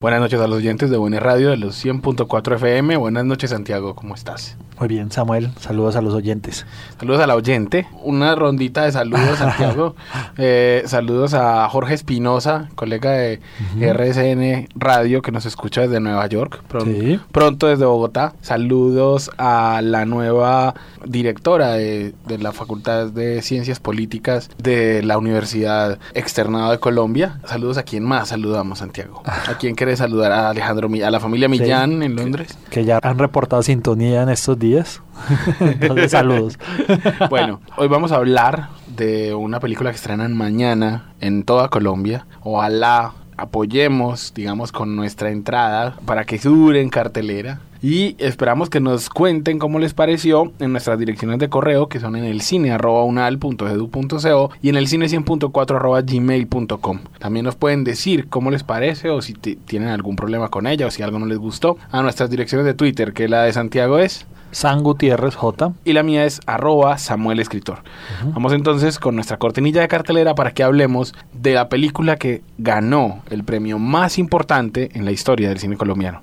Buenas 0.00 0.20
noches 0.20 0.40
a 0.40 0.46
los 0.46 0.58
oyentes 0.58 0.90
de 0.90 0.96
Buena 0.96 1.18
Radio 1.18 1.50
de 1.50 1.56
los 1.56 1.84
100.4 1.84 2.54
FM. 2.54 2.96
Buenas 2.98 3.24
noches, 3.24 3.50
Santiago, 3.50 3.96
¿cómo 3.96 4.14
estás? 4.14 4.56
Muy 4.78 4.86
bien, 4.86 5.10
Samuel. 5.10 5.50
Saludos 5.58 5.96
a 5.96 6.02
los 6.02 6.14
oyentes. 6.14 6.64
Saludos 7.00 7.20
a 7.20 7.26
la 7.26 7.34
oyente. 7.34 7.88
Una 8.04 8.36
rondita 8.36 8.84
de 8.84 8.92
saludos, 8.92 9.38
Santiago. 9.38 9.96
Eh, 10.36 10.84
saludos 10.86 11.34
a 11.34 11.68
Jorge 11.68 11.94
Espinosa, 11.94 12.68
colega 12.76 13.10
de 13.10 13.40
RSN 13.80 14.68
Radio, 14.76 15.20
que 15.20 15.32
nos 15.32 15.46
escucha 15.46 15.80
desde 15.80 15.98
Nueva 15.98 16.24
York. 16.28 16.62
Pronto, 16.68 17.24
pronto 17.32 17.66
desde 17.66 17.84
Bogotá. 17.86 18.34
Saludos 18.40 19.32
a 19.36 19.80
la 19.82 20.04
nueva 20.04 20.74
directora 21.04 21.72
de, 21.72 22.14
de, 22.28 22.38
la 22.38 22.52
Facultad 22.52 23.08
de 23.08 23.42
Ciencias 23.42 23.80
Políticas 23.80 24.48
de 24.58 25.02
la 25.02 25.18
Universidad 25.18 25.98
Externado 26.14 26.70
de 26.70 26.78
Colombia. 26.78 27.40
Saludos 27.46 27.78
a 27.78 27.82
quien 27.82 28.04
más 28.04 28.28
saludamos, 28.28 28.78
Santiago. 28.78 29.24
¿A 29.26 29.58
quién 29.58 29.74
saludar? 29.96 30.32
A 30.32 30.50
Alejandro, 30.50 30.88
a 31.04 31.10
la 31.10 31.20
familia 31.20 31.48
Millán 31.48 32.02
en 32.02 32.16
Londres. 32.16 32.58
Que, 32.64 32.80
que 32.80 32.84
ya 32.84 32.98
han 33.02 33.18
reportado 33.18 33.62
sintonía 33.62 34.22
en 34.22 34.28
estos 34.28 34.58
días 34.58 35.02
Entonces, 35.60 36.10
saludos. 36.10 36.58
bueno, 37.30 37.60
hoy 37.76 37.88
vamos 37.88 38.12
a 38.12 38.16
hablar 38.16 38.68
de 38.86 39.34
una 39.34 39.60
película 39.60 39.90
que 39.90 39.96
estrenan 39.96 40.36
mañana 40.36 41.12
en 41.20 41.44
toda 41.44 41.68
Colombia. 41.68 42.26
Ojalá 42.42 43.12
apoyemos, 43.38 44.32
digamos, 44.34 44.72
con 44.72 44.96
nuestra 44.96 45.30
entrada 45.30 45.96
para 46.04 46.24
que 46.24 46.38
dure 46.38 46.82
en 46.82 46.90
cartelera. 46.90 47.60
Y 47.80 48.16
esperamos 48.18 48.70
que 48.70 48.80
nos 48.80 49.08
cuenten 49.08 49.60
cómo 49.60 49.78
les 49.78 49.94
pareció 49.94 50.52
en 50.58 50.72
nuestras 50.72 50.98
direcciones 50.98 51.38
de 51.38 51.48
correo, 51.48 51.88
que 51.88 52.00
son 52.00 52.16
en 52.16 52.24
el 52.24 52.40
cine 52.40 52.72
arroba 52.72 53.04
unal.edu.co 53.04 54.50
y 54.60 54.68
en 54.68 54.76
el 54.76 54.88
cine 54.88 55.06
100.4 55.06 55.76
arroba 55.76 56.02
gmail.com. 56.02 56.98
También 57.20 57.44
nos 57.44 57.54
pueden 57.54 57.84
decir 57.84 58.28
cómo 58.28 58.50
les 58.50 58.64
parece 58.64 59.10
o 59.10 59.22
si 59.22 59.34
tienen 59.34 59.90
algún 59.90 60.16
problema 60.16 60.48
con 60.48 60.66
ella 60.66 60.88
o 60.88 60.90
si 60.90 61.04
algo 61.04 61.20
no 61.20 61.26
les 61.26 61.38
gustó 61.38 61.78
a 61.92 62.02
nuestras 62.02 62.30
direcciones 62.30 62.66
de 62.66 62.74
Twitter, 62.74 63.12
que 63.12 63.28
la 63.28 63.44
de 63.44 63.52
Santiago 63.52 64.00
es 64.00 64.26
San 64.50 64.82
Gutiérrez 64.82 65.34
J. 65.34 65.72
Y 65.84 65.92
la 65.92 66.02
mía 66.02 66.24
es 66.24 66.40
arroba 66.46 66.98
Samuel 66.98 67.40
Escritor. 67.40 67.82
Vamos 68.24 68.52
entonces 68.52 68.98
con 68.98 69.14
nuestra 69.14 69.38
cortinilla 69.38 69.80
de 69.80 69.88
cartelera 69.88 70.34
para 70.34 70.52
que 70.52 70.62
hablemos 70.62 71.14
de 71.32 71.54
la 71.54 71.68
película 71.68 72.16
que 72.16 72.42
ganó 72.58 73.22
el 73.30 73.44
premio 73.44 73.78
más 73.78 74.18
importante 74.18 74.90
en 74.94 75.04
la 75.04 75.12
historia 75.12 75.48
del 75.48 75.58
cine 75.58 75.76
colombiano. 75.76 76.22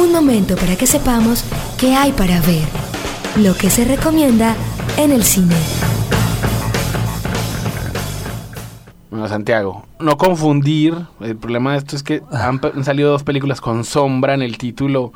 Un 0.00 0.12
momento 0.12 0.56
para 0.56 0.76
que 0.76 0.86
sepamos 0.86 1.44
qué 1.78 1.94
hay 1.94 2.12
para 2.12 2.40
ver, 2.40 2.66
lo 3.36 3.54
que 3.54 3.70
se 3.70 3.84
recomienda 3.84 4.54
en 4.96 5.12
el 5.12 5.22
cine. 5.24 5.56
Bueno, 9.10 9.28
Santiago, 9.28 9.84
no 10.00 10.16
confundir, 10.16 10.94
el 11.20 11.36
problema 11.36 11.72
de 11.72 11.78
esto 11.78 11.94
es 11.94 12.02
que 12.02 12.22
han, 12.32 12.60
salido 12.84 13.10
dos 13.10 13.22
películas 13.22 13.60
con 13.60 13.84
sombra 13.84 14.34
en 14.34 14.42
el 14.42 14.58
título 14.58 15.12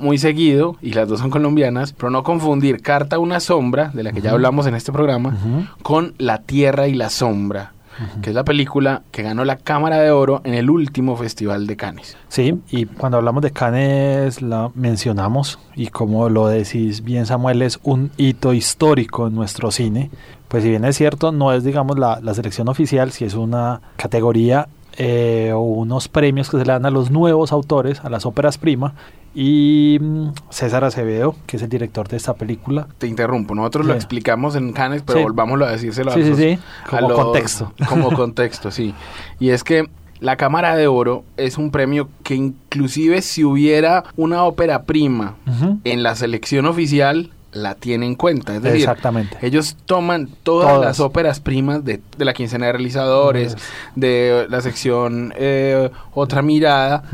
muy 0.00 0.18
seguido, 0.18 0.76
y 0.80 0.92
las 0.92 1.08
dos 1.08 1.20
son 1.20 1.30
colombianas, 1.30 1.92
pero 1.92 2.10
no 2.10 2.22
confundir 2.22 2.80
Carta 2.80 3.16
a 3.16 3.18
una 3.18 3.40
sombra, 3.40 3.90
de 3.92 4.02
la 4.02 4.12
que 4.12 4.22
ya 4.22 4.30
hablamos 4.30 4.66
en 4.66 4.74
este 4.74 4.92
programa, 4.92 5.36
con 5.82 6.14
La 6.18 6.38
Tierra 6.38 6.88
y 6.88 6.94
la 6.94 7.10
Sombra, 7.10 7.74
que 8.22 8.30
es 8.30 8.34
la 8.34 8.44
película 8.44 9.02
que 9.10 9.22
ganó 9.22 9.44
la 9.44 9.56
Cámara 9.56 9.98
de 9.98 10.10
Oro 10.10 10.40
en 10.44 10.54
el 10.54 10.70
último 10.70 11.16
Festival 11.16 11.66
de 11.66 11.76
Cannes. 11.76 12.16
Sí, 12.28 12.58
y 12.70 12.86
cuando 12.86 13.18
hablamos 13.18 13.42
de 13.42 13.50
Cannes 13.50 14.40
la 14.42 14.70
mencionamos, 14.74 15.58
y 15.76 15.88
como 15.88 16.30
lo 16.30 16.48
decís 16.48 17.04
bien 17.04 17.26
Samuel, 17.26 17.62
es 17.62 17.78
un 17.82 18.10
hito 18.16 18.54
histórico 18.54 19.26
en 19.26 19.34
nuestro 19.34 19.70
cine. 19.70 20.10
Pues 20.54 20.62
si 20.62 20.70
bien 20.70 20.84
es 20.84 20.96
cierto, 20.96 21.32
no 21.32 21.52
es 21.52 21.64
digamos 21.64 21.98
la, 21.98 22.20
la 22.22 22.32
selección 22.32 22.68
oficial, 22.68 23.10
si 23.10 23.24
es 23.24 23.34
una 23.34 23.80
categoría 23.96 24.68
eh, 24.96 25.50
o 25.52 25.58
unos 25.58 26.06
premios 26.06 26.48
que 26.48 26.58
se 26.58 26.64
le 26.64 26.70
dan 26.70 26.86
a 26.86 26.90
los 26.90 27.10
nuevos 27.10 27.50
autores, 27.50 28.04
a 28.04 28.08
las 28.08 28.24
óperas 28.24 28.56
prima, 28.56 28.94
y 29.34 29.98
mm, 30.00 30.28
César 30.50 30.84
Acevedo, 30.84 31.34
que 31.48 31.56
es 31.56 31.62
el 31.64 31.68
director 31.68 32.06
de 32.06 32.18
esta 32.18 32.34
película. 32.34 32.86
Te 32.98 33.08
interrumpo, 33.08 33.56
nosotros 33.56 33.84
lo 33.84 33.94
explicamos 33.94 34.54
en 34.54 34.72
Cannes, 34.72 35.02
pero 35.02 35.22
volvámoslo 35.22 35.66
a 35.66 35.72
decírselo 35.72 36.12
sí, 36.12 36.22
sí, 36.22 36.36
sí. 36.36 36.58
como 36.88 37.12
contexto. 37.12 37.72
Como 37.88 38.12
contexto, 38.12 38.70
sí. 38.70 38.94
Y 39.40 39.48
es 39.48 39.64
que 39.64 39.88
la 40.20 40.36
Cámara 40.36 40.76
de 40.76 40.86
Oro 40.86 41.24
es 41.36 41.58
un 41.58 41.72
premio 41.72 42.08
que 42.22 42.36
inclusive 42.36 43.22
si 43.22 43.42
hubiera 43.42 44.04
una 44.14 44.44
ópera 44.44 44.84
prima 44.84 45.34
en 45.82 46.04
la 46.04 46.14
selección 46.14 46.66
oficial, 46.66 47.32
la 47.54 47.74
tiene 47.74 48.06
en 48.06 48.14
cuenta. 48.14 48.54
Es 48.54 48.62
decir, 48.62 48.80
Exactamente. 48.80 49.38
ellos 49.40 49.76
toman 49.86 50.28
todas, 50.42 50.80
las 50.80 51.00
óperas 51.00 51.40
primas 51.40 51.84
de, 51.84 52.02
de, 52.18 52.24
la 52.24 52.34
quincena 52.34 52.66
de 52.66 52.72
realizadores, 52.72 53.56
de 53.94 54.46
la 54.50 54.60
sección 54.60 55.32
eh, 55.36 55.90
Otra 56.12 56.42
Mirada, 56.42 57.04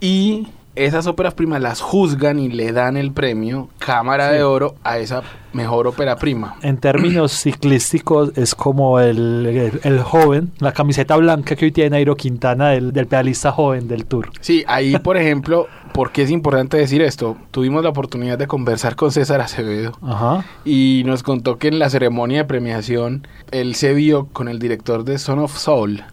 y 0.00 0.46
esas 0.78 1.06
óperas 1.06 1.34
primas 1.34 1.60
las 1.60 1.80
juzgan 1.80 2.38
y 2.38 2.48
le 2.48 2.72
dan 2.72 2.96
el 2.96 3.12
premio 3.12 3.68
Cámara 3.78 4.30
de 4.30 4.44
Oro 4.44 4.76
a 4.84 4.98
esa 4.98 5.22
mejor 5.52 5.88
ópera 5.88 6.16
prima. 6.16 6.56
En 6.62 6.78
términos 6.78 7.32
ciclísticos 7.32 8.30
es 8.36 8.54
como 8.54 9.00
el, 9.00 9.80
el, 9.82 10.00
joven, 10.00 10.52
la 10.60 10.72
camiseta 10.72 11.16
blanca 11.16 11.56
que 11.56 11.64
hoy 11.64 11.72
tiene 11.72 11.90
Nairo 11.90 12.16
Quintana 12.16 12.70
del, 12.70 12.92
del 12.92 13.06
pedalista 13.06 13.50
joven 13.50 13.88
del 13.88 14.06
Tour. 14.06 14.30
Sí, 14.40 14.64
ahí 14.68 14.96
por 14.98 15.16
ejemplo, 15.18 15.66
¿por 15.92 16.12
qué 16.12 16.22
es 16.22 16.30
importante 16.30 16.76
decir 16.76 17.02
esto? 17.02 17.36
Tuvimos 17.50 17.82
la 17.82 17.90
oportunidad 17.90 18.38
de 18.38 18.46
conversar 18.46 18.94
con 18.94 19.10
César 19.10 19.40
Acevedo 19.40 19.92
Ajá. 20.02 20.44
y 20.64 21.02
nos 21.06 21.22
contó 21.22 21.58
que 21.58 21.68
en 21.68 21.78
la 21.80 21.90
ceremonia 21.90 22.38
de 22.38 22.44
premiación 22.44 23.26
él 23.50 23.74
se 23.74 23.94
vio 23.94 24.26
con 24.26 24.48
el 24.48 24.58
director 24.58 25.04
de 25.04 25.18
Son 25.18 25.40
of 25.40 25.56
Soul. 25.56 26.04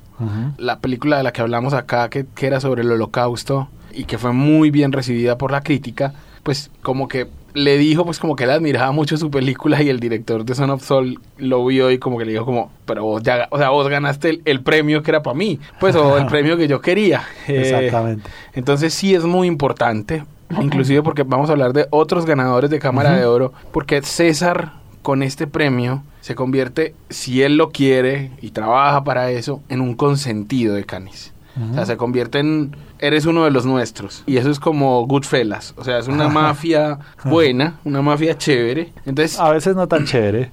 La 0.57 0.79
película 0.79 1.17
de 1.17 1.23
la 1.23 1.33
que 1.33 1.41
hablamos 1.41 1.73
acá, 1.73 2.09
que, 2.09 2.25
que 2.35 2.47
era 2.47 2.61
sobre 2.61 2.83
el 2.83 2.91
holocausto, 2.91 3.67
y 3.95 4.05
que 4.05 4.17
fue 4.17 4.33
muy 4.33 4.71
bien 4.71 4.91
recibida 4.91 5.37
por 5.37 5.51
la 5.51 5.61
crítica, 5.61 6.13
pues 6.43 6.69
como 6.81 7.07
que 7.07 7.27
le 7.55 7.77
dijo 7.77 8.05
pues 8.05 8.19
como 8.19 8.35
que 8.35 8.43
él 8.43 8.51
admiraba 8.51 8.91
mucho 8.91 9.17
su 9.17 9.31
película 9.31 9.81
y 9.81 9.89
el 9.89 9.99
director 9.99 10.43
de 10.43 10.53
Son 10.53 10.69
of 10.69 10.83
Soul 10.83 11.19
lo 11.37 11.65
vio 11.65 11.89
y 11.89 11.97
como 11.97 12.17
que 12.17 12.25
le 12.25 12.33
dijo 12.33 12.45
como, 12.45 12.69
pero 12.85 13.03
vos 13.03 13.23
ya, 13.23 13.47
o 13.49 13.57
sea, 13.57 13.69
vos 13.69 13.87
ganaste 13.87 14.41
el, 14.43 14.61
premio 14.61 15.01
que 15.01 15.11
era 15.11 15.23
para 15.23 15.35
mí, 15.35 15.59
pues 15.79 15.95
o 15.95 16.17
el 16.17 16.25
premio 16.27 16.57
que 16.57 16.67
yo 16.67 16.81
quería. 16.81 17.23
Exactamente. 17.47 18.29
Eh, 18.29 18.51
entonces 18.53 18.93
sí 18.93 19.15
es 19.15 19.23
muy 19.23 19.47
importante, 19.47 20.23
inclusive 20.61 21.01
porque 21.01 21.23
vamos 21.23 21.49
a 21.49 21.53
hablar 21.53 21.73
de 21.73 21.87
otros 21.89 22.25
ganadores 22.25 22.69
de 22.69 22.79
Cámara 22.79 23.15
de 23.15 23.25
Oro, 23.25 23.53
porque 23.71 24.01
César 24.01 24.73
con 25.01 25.23
este 25.23 25.47
premio 25.47 26.03
se 26.19 26.35
convierte, 26.35 26.95
si 27.09 27.43
él 27.43 27.55
lo 27.55 27.69
quiere 27.71 28.31
y 28.41 28.49
trabaja 28.49 29.03
para 29.03 29.31
eso, 29.31 29.61
en 29.69 29.79
un 29.79 29.93
consentido 29.93 30.73
de 30.75 30.83
Canis. 30.83 31.31
O 31.71 31.73
sea, 31.73 31.85
se 31.85 31.95
convierte 31.95 32.39
en 32.39 32.75
eres 32.99 33.25
uno 33.25 33.45
de 33.45 33.51
los 33.51 33.65
nuestros. 33.65 34.23
Y 34.25 34.37
eso 34.37 34.49
es 34.49 34.59
como 34.59 35.05
Goodfellas. 35.05 35.73
O 35.77 35.83
sea, 35.83 35.99
es 35.99 36.07
una 36.07 36.27
mafia 36.29 36.99
buena, 37.23 37.79
una 37.83 38.01
mafia 38.01 38.37
chévere. 38.37 38.93
Entonces, 39.05 39.39
a 39.39 39.49
veces 39.51 39.75
no 39.75 39.87
tan 39.87 40.05
chévere. 40.05 40.51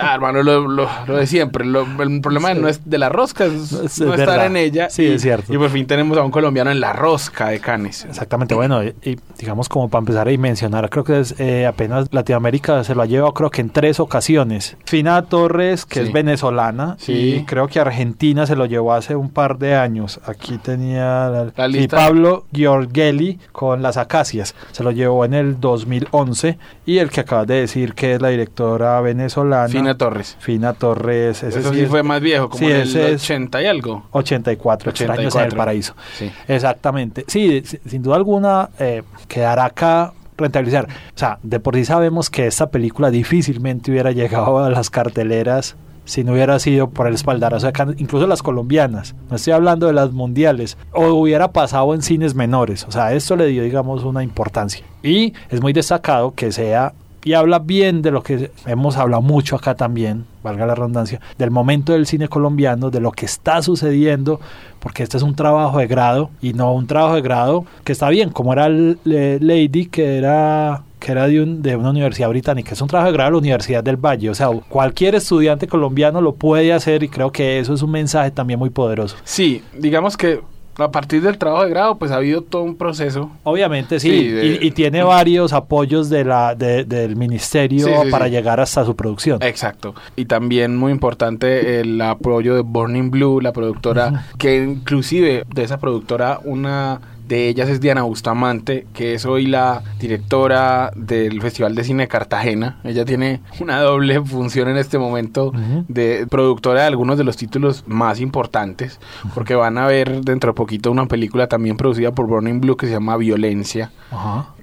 Ah, 0.00 0.14
hermano, 0.14 0.42
lo, 0.42 0.66
lo, 0.68 0.88
de 1.06 1.26
siempre. 1.26 1.64
el 1.64 2.20
problema 2.20 2.54
no 2.54 2.68
es 2.68 2.88
de 2.88 2.98
la 2.98 3.08
rosca, 3.08 3.44
es, 3.44 4.00
no 4.00 4.14
estar 4.14 4.46
en 4.46 4.56
ella. 4.56 4.90
Sí, 4.90 5.06
es 5.06 5.22
cierto. 5.22 5.52
Y 5.52 5.58
por 5.58 5.70
fin 5.70 5.86
tenemos 5.86 6.16
a 6.18 6.22
un 6.22 6.30
colombiano 6.30 6.70
en 6.70 6.80
la 6.80 6.92
rosca 6.92 7.48
de 7.48 7.60
Canes. 7.60 8.04
Exactamente. 8.04 8.54
Bueno, 8.54 8.82
y, 8.84 9.18
digamos 9.38 9.68
como 9.68 9.88
para 9.88 10.00
empezar 10.00 10.28
a 10.28 10.36
mencionar, 10.36 10.90
creo 10.90 11.04
que 11.04 11.20
es 11.20 11.34
eh, 11.38 11.66
apenas 11.66 12.08
Latinoamérica 12.12 12.82
se 12.84 12.94
lo 12.94 13.02
ha 13.02 13.06
llevado 13.06 13.32
creo 13.34 13.50
que 13.50 13.60
en 13.60 13.70
tres 13.70 14.00
ocasiones. 14.00 14.76
Fina 14.84 15.22
Torres, 15.22 15.86
que 15.86 16.00
es 16.00 16.12
venezolana, 16.12 16.96
sí. 16.98 17.12
y 17.12 17.44
creo 17.44 17.68
que 17.68 17.80
Argentina 17.80 18.46
se 18.46 18.56
lo 18.56 18.66
llevó 18.66 18.92
hace 18.92 19.16
un 19.16 19.30
par 19.30 19.58
de 19.58 19.74
años. 19.74 20.20
Aquí 20.26 20.58
tenía 20.58 21.28
la, 21.28 21.43
y 21.70 21.88
Pablo 21.88 22.44
Giorgelli 22.52 23.38
con 23.52 23.82
Las 23.82 23.96
Acacias. 23.96 24.54
Se 24.72 24.82
lo 24.82 24.90
llevó 24.90 25.24
en 25.24 25.34
el 25.34 25.60
2011. 25.60 26.58
Y 26.86 26.98
el 26.98 27.10
que 27.10 27.20
acabas 27.20 27.46
de 27.46 27.54
decir 27.60 27.94
que 27.94 28.14
es 28.14 28.22
la 28.22 28.28
directora 28.28 29.00
venezolana. 29.00 29.68
Fina 29.68 29.96
Torres. 29.96 30.36
Fina 30.38 30.72
Torres. 30.72 31.42
Ese 31.42 31.60
Eso 31.60 31.72
sí, 31.72 31.86
fue 31.86 32.02
más 32.02 32.20
viejo, 32.20 32.48
como 32.48 32.68
en 32.68 32.76
el 32.76 33.14
80 33.14 33.62
y 33.62 33.66
algo. 33.66 34.06
84, 34.12 34.90
84. 34.90 35.40
en 35.40 35.46
el 35.46 35.56
paraíso. 35.56 35.94
Sí. 36.16 36.30
Exactamente. 36.48 37.24
Sí, 37.28 37.62
sin 37.86 38.02
duda 38.02 38.16
alguna, 38.16 38.70
eh, 38.78 39.02
quedará 39.28 39.66
acá 39.66 40.12
rentabilizar. 40.36 40.86
O 40.86 41.18
sea, 41.18 41.38
de 41.42 41.60
por 41.60 41.74
sí 41.76 41.84
sabemos 41.84 42.30
que 42.30 42.46
esta 42.46 42.70
película 42.70 43.10
difícilmente 43.10 43.90
hubiera 43.90 44.10
llegado 44.12 44.58
a 44.58 44.70
las 44.70 44.90
carteleras 44.90 45.76
si 46.04 46.24
no 46.24 46.32
hubiera 46.32 46.58
sido 46.58 46.90
por 46.90 47.06
el 47.06 47.14
espaldarazo 47.14 47.72
Cannes, 47.72 47.96
incluso 47.98 48.26
las 48.26 48.42
colombianas, 48.42 49.14
no 49.30 49.36
estoy 49.36 49.52
hablando 49.52 49.86
de 49.86 49.92
las 49.92 50.12
mundiales, 50.12 50.76
o 50.92 51.06
hubiera 51.08 51.52
pasado 51.52 51.94
en 51.94 52.02
cines 52.02 52.34
menores, 52.34 52.84
o 52.88 52.92
sea, 52.92 53.12
esto 53.12 53.36
le 53.36 53.46
dio, 53.46 53.62
digamos, 53.62 54.04
una 54.04 54.22
importancia. 54.22 54.84
Y 55.02 55.32
es 55.50 55.60
muy 55.60 55.72
destacado 55.72 56.34
que 56.34 56.52
sea 56.52 56.94
y 57.24 57.32
habla 57.32 57.58
bien 57.58 58.02
de 58.02 58.10
lo 58.10 58.22
que 58.22 58.50
hemos 58.66 58.98
hablado 58.98 59.22
mucho 59.22 59.56
acá 59.56 59.74
también, 59.74 60.26
valga 60.42 60.66
la 60.66 60.74
redundancia, 60.74 61.20
del 61.38 61.50
momento 61.50 61.94
del 61.94 62.06
cine 62.06 62.28
colombiano, 62.28 62.90
de 62.90 63.00
lo 63.00 63.12
que 63.12 63.24
está 63.24 63.62
sucediendo, 63.62 64.40
porque 64.78 65.02
este 65.02 65.16
es 65.16 65.22
un 65.22 65.34
trabajo 65.34 65.78
de 65.78 65.86
grado 65.86 66.30
y 66.42 66.52
no 66.52 66.72
un 66.74 66.86
trabajo 66.86 67.14
de 67.14 67.22
grado 67.22 67.64
que 67.82 67.92
está 67.92 68.10
bien, 68.10 68.28
como 68.28 68.52
era 68.52 68.68
eh, 68.68 69.38
Lady, 69.40 69.86
que 69.86 70.18
era 70.18 70.82
que 71.04 71.12
era 71.12 71.28
de, 71.28 71.42
un, 71.42 71.60
de 71.60 71.76
una 71.76 71.90
universidad 71.90 72.30
británica, 72.30 72.72
es 72.72 72.80
un 72.80 72.88
trabajo 72.88 73.10
de 73.10 73.12
grado 73.12 73.28
de 73.28 73.32
la 73.32 73.38
Universidad 73.38 73.84
del 73.84 73.96
Valle, 73.96 74.30
o 74.30 74.34
sea, 74.34 74.48
cualquier 74.70 75.14
estudiante 75.14 75.66
colombiano 75.66 76.22
lo 76.22 76.34
puede 76.34 76.72
hacer 76.72 77.02
y 77.02 77.08
creo 77.08 77.30
que 77.30 77.58
eso 77.58 77.74
es 77.74 77.82
un 77.82 77.90
mensaje 77.90 78.30
también 78.30 78.58
muy 78.58 78.70
poderoso. 78.70 79.16
Sí, 79.22 79.62
digamos 79.74 80.16
que 80.16 80.40
a 80.78 80.90
partir 80.90 81.20
del 81.20 81.36
trabajo 81.36 81.64
de 81.64 81.70
grado, 81.70 81.98
pues 81.98 82.10
ha 82.10 82.16
habido 82.16 82.40
todo 82.40 82.62
un 82.62 82.76
proceso. 82.76 83.30
Obviamente, 83.44 84.00
sí, 84.00 84.58
y, 84.60 84.70
tiene 84.70 85.02
varios 85.02 85.52
apoyos 85.52 86.08
de 86.08 86.24
la, 86.24 86.54
del 86.54 87.16
ministerio 87.16 87.86
para 88.10 88.28
llegar 88.28 88.58
hasta 88.58 88.84
su 88.84 88.96
producción. 88.96 89.42
Exacto. 89.42 89.94
Y 90.16 90.24
también 90.24 90.74
muy 90.76 90.90
importante 90.90 91.80
el 91.80 92.00
apoyo 92.00 92.54
de 92.54 92.62
Burning 92.62 93.10
Blue, 93.10 93.40
la 93.40 93.52
productora, 93.52 94.26
que 94.38 94.56
inclusive 94.56 95.44
de 95.54 95.62
esa 95.62 95.78
productora 95.78 96.40
una 96.44 97.00
de 97.26 97.48
ellas 97.48 97.68
es 97.68 97.80
Diana 97.80 98.02
Bustamante, 98.02 98.86
que 98.92 99.14
es 99.14 99.24
hoy 99.24 99.46
la 99.46 99.82
directora 99.98 100.92
del 100.94 101.40
Festival 101.40 101.74
de 101.74 101.84
Cine 101.84 102.02
de 102.04 102.08
Cartagena. 102.08 102.78
Ella 102.84 103.04
tiene 103.04 103.40
una 103.60 103.80
doble 103.80 104.22
función 104.22 104.68
en 104.68 104.76
este 104.76 104.98
momento 104.98 105.52
de 105.88 106.26
productora 106.28 106.82
de 106.82 106.86
algunos 106.86 107.18
de 107.18 107.24
los 107.24 107.36
títulos 107.36 107.84
más 107.86 108.20
importantes, 108.20 109.00
porque 109.34 109.54
van 109.54 109.78
a 109.78 109.86
ver 109.86 110.22
dentro 110.22 110.52
de 110.52 110.54
poquito 110.54 110.90
una 110.90 111.06
película 111.06 111.48
también 111.48 111.76
producida 111.76 112.12
por 112.12 112.26
Burning 112.26 112.60
Blue 112.60 112.76
que 112.76 112.86
se 112.86 112.92
llama 112.92 113.16
Violencia. 113.16 113.90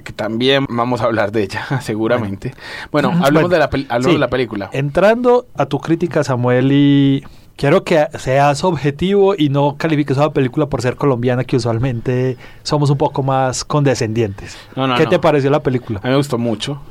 que 0.04 0.14
también 0.14 0.66
vamos 0.70 1.02
a 1.02 1.06
hablar 1.06 1.32
de 1.32 1.44
ella, 1.44 1.66
seguramente. 1.82 2.54
Bueno, 2.92 3.12
hablemos, 3.24 3.50
de, 3.50 3.60
la 3.60 3.68
de 3.68 4.18
la 4.18 4.30
película. 4.30 4.70
Entrando 4.74 5.46
a 5.56 5.66
tu 5.66 5.80
crítica, 5.80 6.24
Samuel, 6.24 6.72
y 6.72 7.24
Quiero 7.62 7.84
que 7.84 8.08
seas 8.18 8.64
objetivo 8.64 9.36
y 9.38 9.50
no 9.50 9.76
califiques 9.78 10.18
a 10.18 10.22
la 10.22 10.34
película 10.34 10.66
por 10.66 10.82
ser 10.82 10.96
colombiana, 10.96 11.44
que 11.44 11.58
usualmente 11.58 12.36
somos 12.64 12.90
un 12.90 12.98
poco 12.98 13.22
más 13.22 13.64
condescendientes. 13.64 14.58
¿Qué 14.98 15.06
te 15.06 15.20
pareció 15.20 15.52
la 15.52 15.62
película? 15.62 16.00
A 16.02 16.08
mí 16.08 16.10
me 16.10 16.18
gustó 16.18 16.40
mucho. 16.40 16.82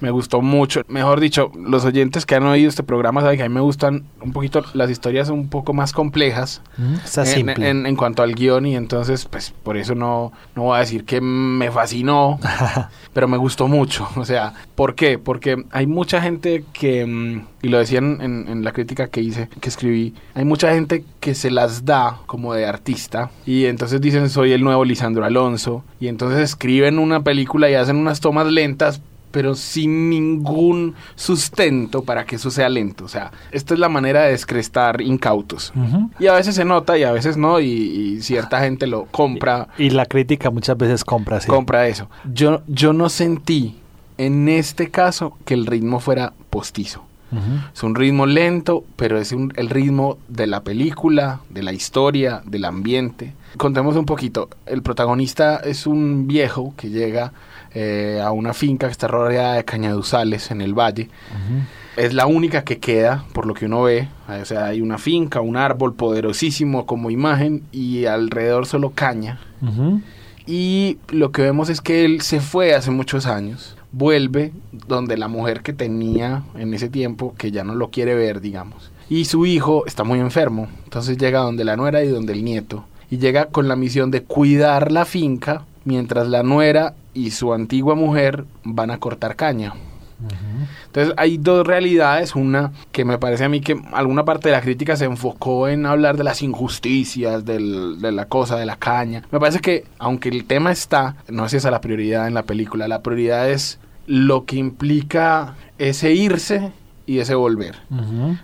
Me 0.00 0.10
gustó 0.10 0.42
mucho. 0.42 0.82
Mejor 0.88 1.20
dicho, 1.20 1.50
los 1.56 1.86
oyentes 1.86 2.26
que 2.26 2.34
han 2.34 2.42
oído 2.42 2.68
este 2.68 2.82
programa 2.82 3.22
saben 3.22 3.38
que 3.38 3.44
a 3.44 3.48
mí 3.48 3.54
me 3.54 3.62
gustan 3.62 4.04
un 4.20 4.32
poquito 4.32 4.62
las 4.74 4.90
historias 4.90 5.30
un 5.30 5.48
poco 5.48 5.72
más 5.72 5.94
complejas 5.94 6.60
en, 7.16 7.86
en, 7.86 7.96
cuanto 7.96 8.22
al 8.22 8.34
guion 8.34 8.66
y 8.66 8.76
entonces, 8.76 9.24
pues 9.24 9.54
por 9.62 9.78
eso 9.78 9.94
no, 9.94 10.32
no 10.54 10.64
voy 10.64 10.76
a 10.76 10.80
decir 10.80 11.06
que 11.06 11.22
me 11.22 11.70
fascinó, 11.70 12.38
pero 13.14 13.26
me 13.26 13.38
gustó 13.38 13.68
mucho. 13.68 14.06
O 14.16 14.26
sea, 14.26 14.52
¿por 14.74 14.94
qué? 14.94 15.18
Porque 15.18 15.64
hay 15.70 15.86
mucha 15.86 16.20
gente 16.20 16.62
que, 16.74 17.06
mm, 17.06 17.46
y 17.62 17.68
lo 17.68 17.78
decían 17.78 18.18
en, 18.20 18.48
en 18.48 18.64
la 18.64 18.72
crítica 18.72 19.08
que 19.08 19.22
hice, 19.22 19.48
que 19.60 19.70
escribí, 19.70 20.09
hay 20.34 20.44
mucha 20.44 20.72
gente 20.72 21.04
que 21.20 21.34
se 21.34 21.50
las 21.50 21.84
da 21.84 22.18
como 22.26 22.54
de 22.54 22.66
artista 22.66 23.30
y 23.46 23.66
entonces 23.66 24.00
dicen 24.00 24.28
soy 24.30 24.52
el 24.52 24.62
nuevo 24.62 24.84
Lisandro 24.84 25.24
Alonso 25.24 25.84
y 25.98 26.08
entonces 26.08 26.40
escriben 26.40 26.98
una 26.98 27.22
película 27.22 27.70
y 27.70 27.74
hacen 27.74 27.96
unas 27.96 28.20
tomas 28.20 28.46
lentas 28.46 29.00
pero 29.30 29.54
sin 29.54 30.10
ningún 30.10 30.94
sustento 31.14 32.02
para 32.02 32.24
que 32.24 32.36
eso 32.36 32.50
sea 32.50 32.68
lento. 32.68 33.04
O 33.04 33.08
sea, 33.08 33.30
esta 33.52 33.74
es 33.74 33.80
la 33.80 33.88
manera 33.88 34.22
de 34.22 34.32
descrestar 34.32 35.00
incautos. 35.00 35.72
Y 36.18 36.26
a 36.26 36.34
veces 36.34 36.54
se 36.54 36.64
nota 36.64 36.98
y 36.98 37.04
a 37.04 37.12
veces 37.12 37.36
no, 37.36 37.60
y, 37.60 38.20
cierta 38.22 38.60
gente 38.60 38.86
lo 38.86 39.04
compra. 39.06 39.68
Y, 39.78 39.90
la 39.90 40.06
crítica 40.06 40.50
muchas 40.50 40.76
veces 40.76 41.04
compra, 41.04 41.40
sí. 41.40 41.48
Compra 41.48 41.86
eso. 41.86 42.08
Yo, 42.32 42.62
yo 42.66 42.92
no 42.92 43.08
sentí 43.08 43.76
en 44.18 44.48
este 44.48 44.90
caso 44.90 45.36
que 45.44 45.54
el 45.54 45.66
ritmo 45.66 46.00
fuera 46.00 46.32
postizo. 46.50 47.04
Es 47.72 47.82
un 47.82 47.94
ritmo 47.94 48.26
lento, 48.26 48.84
pero 48.96 49.18
es 49.18 49.32
el 49.32 49.70
ritmo 49.70 50.18
de 50.28 50.46
la 50.46 50.62
película, 50.62 51.40
de 51.48 51.62
la 51.62 51.72
historia, 51.72 52.42
del 52.44 52.64
ambiente. 52.64 53.34
Contemos 53.56 53.96
un 53.96 54.06
poquito. 54.06 54.48
El 54.66 54.82
protagonista 54.82 55.56
es 55.56 55.86
un 55.86 56.26
viejo 56.26 56.74
que 56.76 56.90
llega 56.90 57.32
eh, 57.74 58.20
a 58.22 58.32
una 58.32 58.52
finca 58.52 58.86
que 58.86 58.92
está 58.92 59.06
rodeada 59.06 59.54
de 59.54 59.64
cañaduzales 59.64 60.50
en 60.50 60.60
el 60.60 60.74
valle. 60.74 61.08
Es 61.96 62.14
la 62.14 62.26
única 62.26 62.64
que 62.64 62.78
queda, 62.78 63.24
por 63.32 63.46
lo 63.46 63.54
que 63.54 63.66
uno 63.66 63.82
ve. 63.82 64.08
O 64.28 64.44
sea, 64.44 64.66
hay 64.66 64.80
una 64.80 64.98
finca, 64.98 65.40
un 65.40 65.56
árbol 65.56 65.94
poderosísimo 65.94 66.86
como 66.86 67.10
imagen 67.10 67.62
y 67.70 68.06
alrededor 68.06 68.66
solo 68.66 68.90
caña. 68.90 69.38
Y 70.46 70.98
lo 71.10 71.30
que 71.30 71.42
vemos 71.42 71.68
es 71.68 71.80
que 71.80 72.04
él 72.04 72.22
se 72.22 72.40
fue 72.40 72.74
hace 72.74 72.90
muchos 72.90 73.26
años 73.26 73.76
vuelve 73.92 74.52
donde 74.72 75.16
la 75.16 75.28
mujer 75.28 75.62
que 75.62 75.72
tenía 75.72 76.44
en 76.54 76.74
ese 76.74 76.88
tiempo, 76.88 77.34
que 77.36 77.50
ya 77.50 77.64
no 77.64 77.74
lo 77.74 77.90
quiere 77.90 78.14
ver, 78.14 78.40
digamos. 78.40 78.90
Y 79.08 79.24
su 79.24 79.46
hijo 79.46 79.84
está 79.86 80.04
muy 80.04 80.20
enfermo, 80.20 80.68
entonces 80.84 81.18
llega 81.18 81.40
donde 81.40 81.64
la 81.64 81.76
nuera 81.76 82.02
y 82.04 82.08
donde 82.08 82.32
el 82.32 82.44
nieto. 82.44 82.84
Y 83.10 83.18
llega 83.18 83.46
con 83.46 83.66
la 83.66 83.74
misión 83.74 84.10
de 84.10 84.22
cuidar 84.22 84.92
la 84.92 85.04
finca 85.04 85.64
mientras 85.84 86.28
la 86.28 86.42
nuera 86.42 86.94
y 87.12 87.32
su 87.32 87.52
antigua 87.52 87.94
mujer 87.94 88.44
van 88.62 88.90
a 88.90 88.98
cortar 88.98 89.34
caña. 89.34 89.74
Entonces 90.90 91.14
hay 91.16 91.38
dos 91.38 91.64
realidades, 91.64 92.34
una 92.34 92.72
que 92.90 93.04
me 93.04 93.16
parece 93.16 93.44
a 93.44 93.48
mí 93.48 93.60
que 93.60 93.80
alguna 93.92 94.24
parte 94.24 94.48
de 94.48 94.56
la 94.56 94.60
crítica 94.60 94.96
se 94.96 95.04
enfocó 95.04 95.68
en 95.68 95.86
hablar 95.86 96.16
de 96.16 96.24
las 96.24 96.42
injusticias, 96.42 97.44
de 97.44 97.60
la 97.60 98.26
cosa, 98.26 98.56
de 98.56 98.66
la 98.66 98.74
caña. 98.76 99.22
Me 99.30 99.38
parece 99.38 99.60
que 99.60 99.84
aunque 99.98 100.30
el 100.30 100.44
tema 100.44 100.72
está, 100.72 101.16
no 101.28 101.46
es 101.46 101.54
esa 101.54 101.70
la 101.70 101.80
prioridad 101.80 102.26
en 102.26 102.34
la 102.34 102.42
película, 102.42 102.88
la 102.88 103.02
prioridad 103.02 103.48
es 103.48 103.78
lo 104.06 104.44
que 104.44 104.56
implica 104.56 105.54
ese 105.78 106.12
irse 106.12 106.72
y 107.06 107.20
ese 107.20 107.36
volver. 107.36 107.76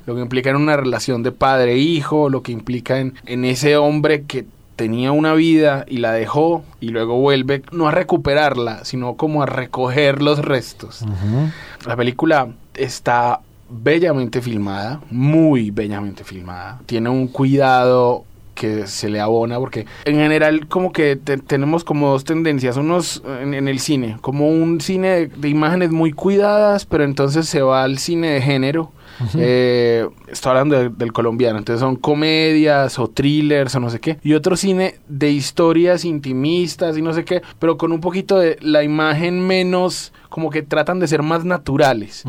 Lo 0.07 0.15
que 0.15 0.21
implica 0.21 0.51
en 0.51 0.57
una 0.57 0.77
relación 0.77 1.25
de 1.25 1.33
padre-hijo, 1.33 2.31
lo 2.31 2.43
que 2.43 2.53
implica 2.53 3.01
en, 3.01 3.15
en 3.27 3.45
ese 3.45 3.77
hombre 3.77 4.23
que 4.23 4.47
tenía 4.77 5.11
una 5.13 5.35
vida 5.35 5.85
y 5.89 5.97
la 5.99 6.13
dejó 6.13 6.63
y 6.81 6.91
luego 6.91 7.19
vuelve 7.19 7.63
no 7.73 7.89
a 7.89 7.91
recuperarla, 7.91 8.85
sino 8.85 9.17
como 9.17 9.43
a 9.43 9.47
recoger 9.47 10.23
los 10.23 10.39
restos. 10.39 11.05
La 11.87 11.97
película 11.97 12.49
está 12.75 13.41
bellamente 13.69 14.41
filmada, 14.41 15.01
muy 15.11 15.71
bellamente 15.71 16.23
filmada. 16.25 16.81
Tiene 16.87 17.09
un 17.09 17.27
cuidado 17.29 18.25
que 18.55 18.87
se 18.87 19.09
le 19.11 19.21
abona 19.21 19.59
porque 19.59 19.87
en 20.07 20.17
general 20.17 20.67
como 20.67 20.91
que 20.91 21.17
tenemos 21.17 21.85
como 21.85 22.11
dos 22.11 22.25
tendencias 22.25 22.79
unos 22.79 23.23
en, 23.43 23.69
el 23.69 23.79
cine 23.81 24.17
como 24.23 24.49
un 24.49 24.81
cine 24.81 25.27
de 25.27 25.49
imágenes 25.51 25.91
muy 25.91 26.11
cuidadas 26.11 26.87
pero 26.87 27.05
entonces 27.05 27.47
se 27.47 27.61
va 27.61 27.85
al 27.85 27.99
cine 27.99 28.31
de 28.31 28.41
género 28.41 28.93
eh, 29.39 30.09
estoy 30.29 30.51
hablando 30.51 30.91
del 30.91 31.13
colombiano, 31.13 31.59
entonces 31.59 31.81
son 31.81 31.97
comedias 31.97 32.99
o 32.99 33.09
thrillers 33.09 33.75
o 33.75 33.81
no 33.81 33.91
sé 33.91 34.01
qué. 34.01 34.19
Y 34.23 34.35
otro 34.35 34.57
cine 34.57 34.97
de 35.09 35.31
historias 35.31 36.05
intimistas 36.05 36.97
y 36.97 37.03
no 37.03 37.13
sé 37.13 37.25
qué, 37.25 37.43
pero 37.59 37.77
con 37.77 37.93
un 37.93 38.01
poquito 38.01 38.39
de 38.39 38.59
la 38.61 38.83
imagen 38.83 39.47
menos, 39.47 40.13
como 40.29 40.51
que 40.51 40.63
tratan 40.63 41.01
de 41.01 41.09
ser 41.09 41.23
más 41.23 41.45
naturales. 41.45 42.25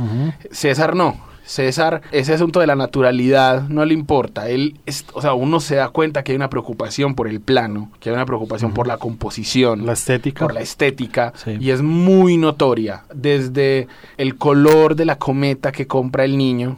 César 0.51 0.95
no. 0.95 1.27
César, 1.47 2.01
ese 2.11 2.33
asunto 2.33 2.59
de 2.59 2.67
la 2.67 2.75
naturalidad 2.75 3.67
no 3.69 3.85
le 3.85 3.93
importa. 3.93 4.49
Él, 4.49 4.79
es, 4.85 5.05
o 5.13 5.21
sea, 5.21 5.33
uno 5.33 5.59
se 5.59 5.75
da 5.75 5.89
cuenta 5.89 6.23
que 6.23 6.33
hay 6.33 6.35
una 6.35 6.49
preocupación 6.49 7.15
por 7.15 7.27
el 7.27 7.39
plano, 7.39 7.89
que 7.99 8.09
hay 8.09 8.15
una 8.15 8.25
preocupación 8.25 8.73
por 8.73 8.85
la 8.85 8.97
composición, 8.97 9.85
la 9.85 9.93
estética, 9.93 10.45
por 10.45 10.53
la 10.53 10.59
estética, 10.61 11.33
y 11.59 11.71
es 11.71 11.81
muy 11.81 12.37
notoria. 12.37 13.03
Desde 13.13 13.87
el 14.17 14.35
color 14.35 14.95
de 14.95 15.05
la 15.05 15.17
cometa 15.17 15.71
que 15.71 15.87
compra 15.87 16.25
el 16.25 16.37
niño, 16.37 16.77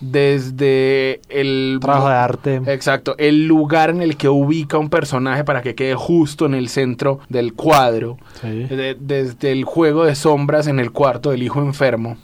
desde 0.00 1.20
el 1.28 1.78
trabajo 1.80 2.08
de 2.08 2.14
arte, 2.14 2.56
exacto, 2.66 3.14
el 3.16 3.46
lugar 3.46 3.90
en 3.90 4.02
el 4.02 4.16
que 4.16 4.28
ubica 4.28 4.76
un 4.76 4.90
personaje 4.90 5.44
para 5.44 5.62
que 5.62 5.74
quede 5.74 5.94
justo 5.94 6.46
en 6.46 6.54
el 6.54 6.68
centro 6.68 7.20
del 7.28 7.54
cuadro, 7.54 8.18
desde 8.42 9.52
el 9.52 9.64
juego 9.64 10.04
de 10.04 10.16
sombras 10.16 10.66
en 10.66 10.80
el 10.80 10.90
cuarto 10.90 11.30
del 11.30 11.44
hijo 11.44 11.60
enfermo, 11.60 12.16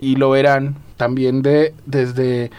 y 0.00 0.16
lo 0.16 0.30
verán 0.30 0.76
también 1.00 1.40
de 1.40 1.72
desde 1.86 2.50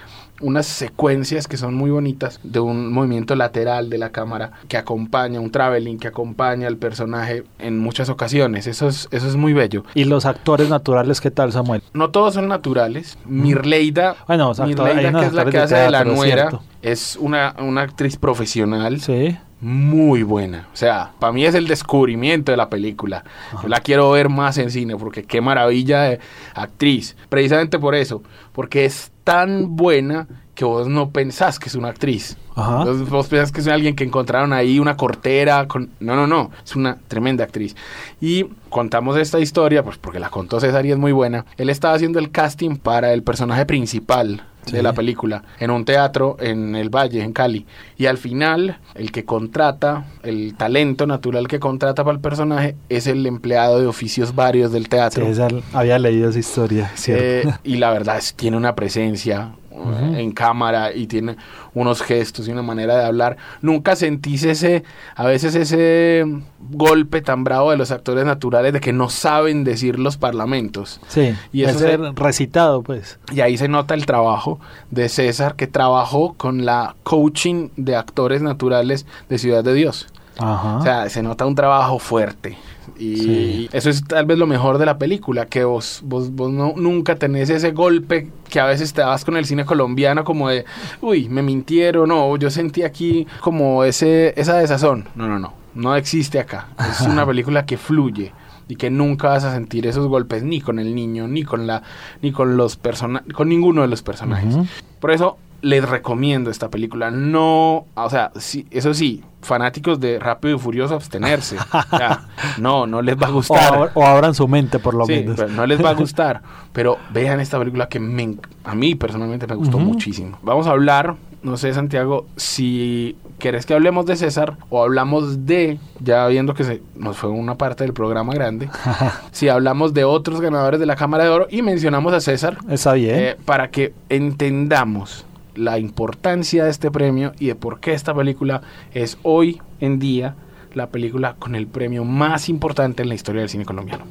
unas 0.42 0.66
secuencias 0.66 1.48
que 1.48 1.58
son 1.58 1.76
muy 1.76 1.92
bonitas 1.92 2.40
de 2.42 2.60
un 2.60 2.92
movimiento 2.92 3.36
lateral 3.36 3.92
de 3.92 4.00
la 4.00 4.10
cámara 4.10 4.54
que 4.68 4.78
acompaña, 4.78 5.40
un 5.40 5.52
traveling 5.52 6.00
que 6.00 6.08
acompaña 6.08 6.68
al 6.68 6.78
personaje 6.78 7.44
en 7.60 7.78
muchas 7.78 8.10
ocasiones. 8.10 8.66
Eso 8.66 8.88
es, 8.88 9.08
eso 9.12 9.28
es 9.28 9.36
muy 9.36 9.54
bello. 9.54 9.84
¿Y 9.94 10.06
los 10.06 10.26
actores 10.26 10.70
naturales 10.70 11.22
qué 11.22 11.30
tal, 11.30 11.52
Samuel? 11.52 11.84
No 11.94 12.10
todos 12.10 12.34
son 12.34 12.48
naturales. 12.48 13.20
Mirleida, 13.26 14.16
bueno, 14.28 14.54
Mirleida 14.66 15.20
que 15.20 15.26
es 15.28 15.34
la 15.34 15.46
que 15.46 15.60
hace 15.60 15.76
de 15.76 15.92
la 15.92 16.04
nuera, 16.04 16.50
es 16.82 17.18
una, 17.18 17.56
una 17.60 17.82
actriz 17.82 18.18
profesional. 18.18 19.02
Sí 19.02 19.38
muy 19.62 20.24
buena. 20.24 20.68
O 20.74 20.76
sea, 20.76 21.12
para 21.20 21.32
mí 21.32 21.46
es 21.46 21.56
el 21.56 21.68
descubrimiento 21.68 22.52
de 22.52 22.58
la 22.58 22.70
película. 22.70 23.24
Yo 23.62 23.70
la 23.70 23.80
quiero 23.80 24.10
ver 24.12 24.28
más 24.28 24.58
en 24.58 24.72
cine 24.72 24.98
porque 24.98 25.24
qué 25.24 25.40
maravilla 25.40 26.02
de 26.02 26.20
actriz. 26.56 27.16
Precisamente 27.30 27.80
por 27.80 27.96
eso, 27.96 28.24
porque 28.54 28.86
es 28.86 29.12
tan 29.24 29.76
buena 29.76 30.28
que 30.56 30.66
vos 30.66 30.88
no 30.88 31.12
pensás 31.12 31.60
que 31.60 31.70
es 31.70 31.76
una 31.76 31.90
actriz. 31.90 32.38
Ajá. 32.56 32.84
Vos 33.10 33.28
pensás 33.28 33.52
que 33.52 33.62
es 33.62 33.68
alguien 33.68 33.96
que 33.96 34.04
encontraron 34.04 34.52
ahí 34.52 34.80
una 34.80 34.98
cortera. 34.98 35.68
Con... 35.68 35.92
No, 36.00 36.16
no, 36.16 36.28
no. 36.28 36.52
Es 36.64 36.76
una 36.76 36.98
tremenda 37.08 37.44
actriz. 37.44 37.76
Y 38.20 38.46
contamos 38.70 39.16
esta 39.18 39.40
historia, 39.40 39.84
pues 39.84 39.98
porque 39.98 40.20
la 40.20 40.30
contó 40.30 40.60
César 40.60 40.86
y 40.86 40.92
es 40.92 40.98
muy 40.98 41.12
buena. 41.12 41.46
Él 41.58 41.70
estaba 41.70 41.94
haciendo 41.94 42.20
el 42.20 42.32
casting 42.32 42.78
para 42.78 43.14
el 43.14 43.24
personaje 43.24 43.66
principal 43.66 44.44
Sí. 44.66 44.74
de 44.74 44.84
la 44.84 44.94
película 44.94 45.44
en 45.60 45.72
un 45.72 45.86
teatro 45.86 46.38
en 46.40 46.76
el 46.76 46.90
Valle, 46.90 47.24
en 47.24 47.34
Cali. 47.34 47.66
Y 47.98 48.06
al 48.06 48.18
final, 48.18 48.78
el 48.96 49.12
que 49.12 49.26
contrata, 49.26 50.06
el 50.24 50.56
talento 50.56 51.08
natural 51.08 51.48
que 51.48 51.60
contrata 51.60 52.04
para 52.04 52.16
el 52.16 52.22
personaje 52.22 52.76
es 52.90 53.08
el 53.08 53.26
empleado 53.26 53.80
de 53.80 53.88
oficios 53.88 54.36
varios 54.36 54.72
del 54.72 54.90
teatro. 54.90 55.26
Había 55.74 56.00
leído 56.00 56.30
esa 56.30 56.40
historia, 56.40 56.92
¿cierto? 56.96 57.50
Eh, 57.50 57.54
y 57.64 57.78
la 57.78 57.92
verdad 57.92 58.18
es 58.18 58.34
tiene 58.34 58.58
una 58.58 58.76
presencia 58.76 59.52
uh, 59.72 60.16
en 60.16 60.32
cámara 60.32 60.94
y 60.94 61.08
tiene 61.08 61.38
unos 61.74 62.02
gestos 62.02 62.48
y 62.48 62.52
una 62.52 62.62
manera 62.62 62.98
de 62.98 63.06
hablar. 63.06 63.38
Nunca 63.62 63.96
sentís 63.96 64.44
ese, 64.44 64.84
a 65.16 65.26
veces 65.26 65.56
ese 65.56 66.26
golpe 66.60 67.22
tan 67.22 67.44
bravo 67.44 67.72
de 67.72 67.78
los 67.78 67.92
actores 67.92 68.26
naturales 68.26 68.74
de 68.74 68.80
que 68.80 68.94
no 68.94 69.10
saben 69.10 69.64
decir 69.64 69.98
los 70.00 70.18
parlamentos. 70.18 71.00
sí, 71.08 71.34
y 71.52 71.62
y 71.62 71.64
eso 71.66 71.80
ser 71.80 72.00
se- 72.00 72.12
recitado, 72.16 72.82
pues. 72.84 73.20
Y 73.32 73.42
ahí 73.42 73.58
se 73.58 73.68
nota 73.68 73.94
el 73.94 74.06
trabajo 74.06 74.60
de 74.90 75.10
César 75.10 75.56
que 75.56 75.68
trabajó 75.68 76.34
con 76.34 76.66
la 76.66 76.96
coaching 77.04 77.70
de 77.78 77.96
actores 77.96 78.42
naturales 78.42 79.06
de 79.30 79.38
Ciudad 79.38 79.64
de 79.64 79.74
Dios. 79.74 80.08
Ajá. 80.38 80.78
O 80.78 80.82
sea, 80.82 81.10
se 81.10 81.22
nota 81.24 81.46
un 81.46 81.56
trabajo 81.56 82.00
fuerte. 82.00 82.58
Y 82.98 83.16
Sí. 83.18 83.70
eso 83.72 83.90
es 83.90 84.04
tal 84.04 84.26
vez 84.26 84.38
lo 84.38 84.48
mejor 84.48 84.78
de 84.78 84.86
la 84.86 84.98
película, 84.98 85.46
que 85.46 85.64
vos, 85.64 86.02
vos, 86.04 86.32
vos 86.32 86.52
no, 86.52 86.74
nunca 86.76 87.16
tenés 87.16 87.50
ese 87.50 87.72
golpe 87.72 88.30
que 88.50 88.60
a 88.60 88.66
veces 88.66 88.94
te 88.94 89.02
das 89.02 89.26
con 89.26 89.38
el 89.38 89.46
cine 89.46 89.66
colombiano 89.66 90.24
como 90.24 90.50
de, 90.50 90.66
uy, 91.02 91.28
me 91.30 91.42
mintieron, 91.42 92.10
no, 92.10 92.36
yo 92.38 92.50
sentí 92.50 92.84
aquí 92.84 93.26
como 93.42 93.84
ese, 93.84 94.34
esa 94.40 94.58
desazón. 94.58 95.06
No, 95.16 95.28
no, 95.28 95.40
no, 95.40 95.54
no 95.74 95.96
existe 95.96 96.40
acá. 96.40 96.68
Es 96.90 97.02
una 97.08 97.26
película 97.26 97.66
que 97.66 97.78
fluye 97.78 98.32
y 98.68 98.76
que 98.76 98.90
nunca 98.90 99.30
vas 99.30 99.44
a 99.44 99.54
sentir 99.54 99.86
esos 99.88 100.08
golpes 100.08 100.44
ni 100.44 100.62
con 100.62 100.80
el 100.80 100.94
niño, 100.96 101.28
ni 101.28 101.44
con 101.44 101.68
la, 101.68 101.84
ni 102.22 102.32
con 102.32 102.56
los 102.56 102.78
personajes, 102.78 103.34
con 103.34 103.50
ninguno 103.50 103.82
de 103.82 103.88
los 103.88 104.02
personajes. 104.02 104.56
Por 105.00 105.12
eso 105.12 105.38
les 105.62 105.88
recomiendo 105.88 106.50
esta 106.50 106.70
película. 106.70 107.12
No, 107.12 107.86
o 107.96 108.10
sea, 108.10 108.32
sí, 108.38 108.66
eso 108.72 108.94
sí, 108.94 109.24
fanáticos 109.42 110.00
de 110.00 110.20
Rápido 110.20 110.56
y 110.56 110.60
Furioso, 110.60 110.96
abstenerse. 110.96 111.58
O 111.58 111.98
sea, 111.98 112.22
no, 112.58 112.86
no 112.88 113.02
les 113.02 113.16
va 113.18 113.28
a 113.28 113.32
o, 113.32 113.34
gustar. 113.34 113.74
abra- 113.74 113.92
o 113.94 114.06
abran 114.06 114.34
su 114.36 114.48
mente, 114.48 114.80
por 114.80 114.94
lo 114.94 115.06
Sí, 115.06 115.14
menos. 115.14 115.36
pero 115.38 115.50
no 115.50 115.66
les 115.66 115.84
va 115.84 115.90
a 115.90 115.94
gustar. 115.96 116.42
Pero 116.74 116.98
vean 117.12 117.40
esta 117.40 117.58
película 117.60 117.90
que 117.90 118.00
me 118.00 118.36
a 118.64 118.76
mí 118.76 118.96
personalmente 118.96 119.48
me 119.48 119.56
gustó 119.56 119.78
Ujú. 119.78 119.86
muchísimo. 119.88 120.38
Vamos 120.44 120.68
a 120.68 120.72
hablar, 120.72 121.16
no 121.44 121.58
sé, 121.58 121.74
Santiago, 121.74 122.28
si 122.38 123.18
quieres 123.40 123.66
que 123.66 123.74
hablemos 123.74 124.06
de 124.06 124.16
César 124.16 124.58
o 124.70 124.84
hablamos 124.84 125.48
de, 125.48 125.80
ya 126.00 126.28
viendo 126.28 126.54
que 126.54 126.64
se 126.64 126.84
nos 126.96 127.18
fue 127.18 127.32
una 127.32 127.56
parte 127.56 127.84
del 127.84 127.92
programa 127.94 128.34
grande, 128.34 128.70
si 129.32 129.50
hablamos 129.50 129.96
de 129.96 130.04
otros 130.04 130.40
ganadores 130.42 130.80
de 130.80 130.86
la 130.86 130.96
Cámara 130.96 131.24
de 131.24 131.32
Oro 131.32 131.48
y 131.50 131.64
mencionamos 131.64 132.14
a 132.14 132.22
César 132.22 132.58
Está 132.70 132.94
bien. 132.94 133.16
eh, 133.18 133.38
para 133.44 133.72
que 133.72 133.94
entendamos 134.10 135.26
la 135.56 135.80
importancia 135.80 136.64
de 136.64 136.70
este 136.70 136.92
premio 136.92 137.34
y 137.40 137.48
de 137.48 137.56
por 137.56 137.80
qué 137.80 137.94
esta 137.94 138.14
película 138.14 138.62
es 138.94 139.18
hoy 139.24 139.62
en 139.80 140.00
día 140.00 140.36
la 140.74 140.88
película 140.90 141.36
con 141.38 141.56
el 141.56 141.68
premio 141.68 142.06
más 142.06 142.50
importante 142.50 143.04
en 143.04 143.10
la 143.10 143.16
historia 143.16 143.42
del 143.42 143.50
cine 143.50 143.66
colombiano. 143.66 144.06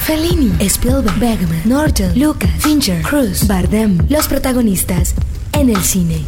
Fellini, 0.00 0.52
Spielberg, 0.60 1.18
Bergman, 1.18 1.62
Norton, 1.64 2.18
Lucas, 2.18 2.50
Fincher, 2.58 3.00
Cruz, 3.02 3.46
Bardem, 3.48 3.98
los 4.10 4.28
protagonistas 4.28 5.14
en 5.54 5.70
el 5.70 5.78
cine. 5.78 6.20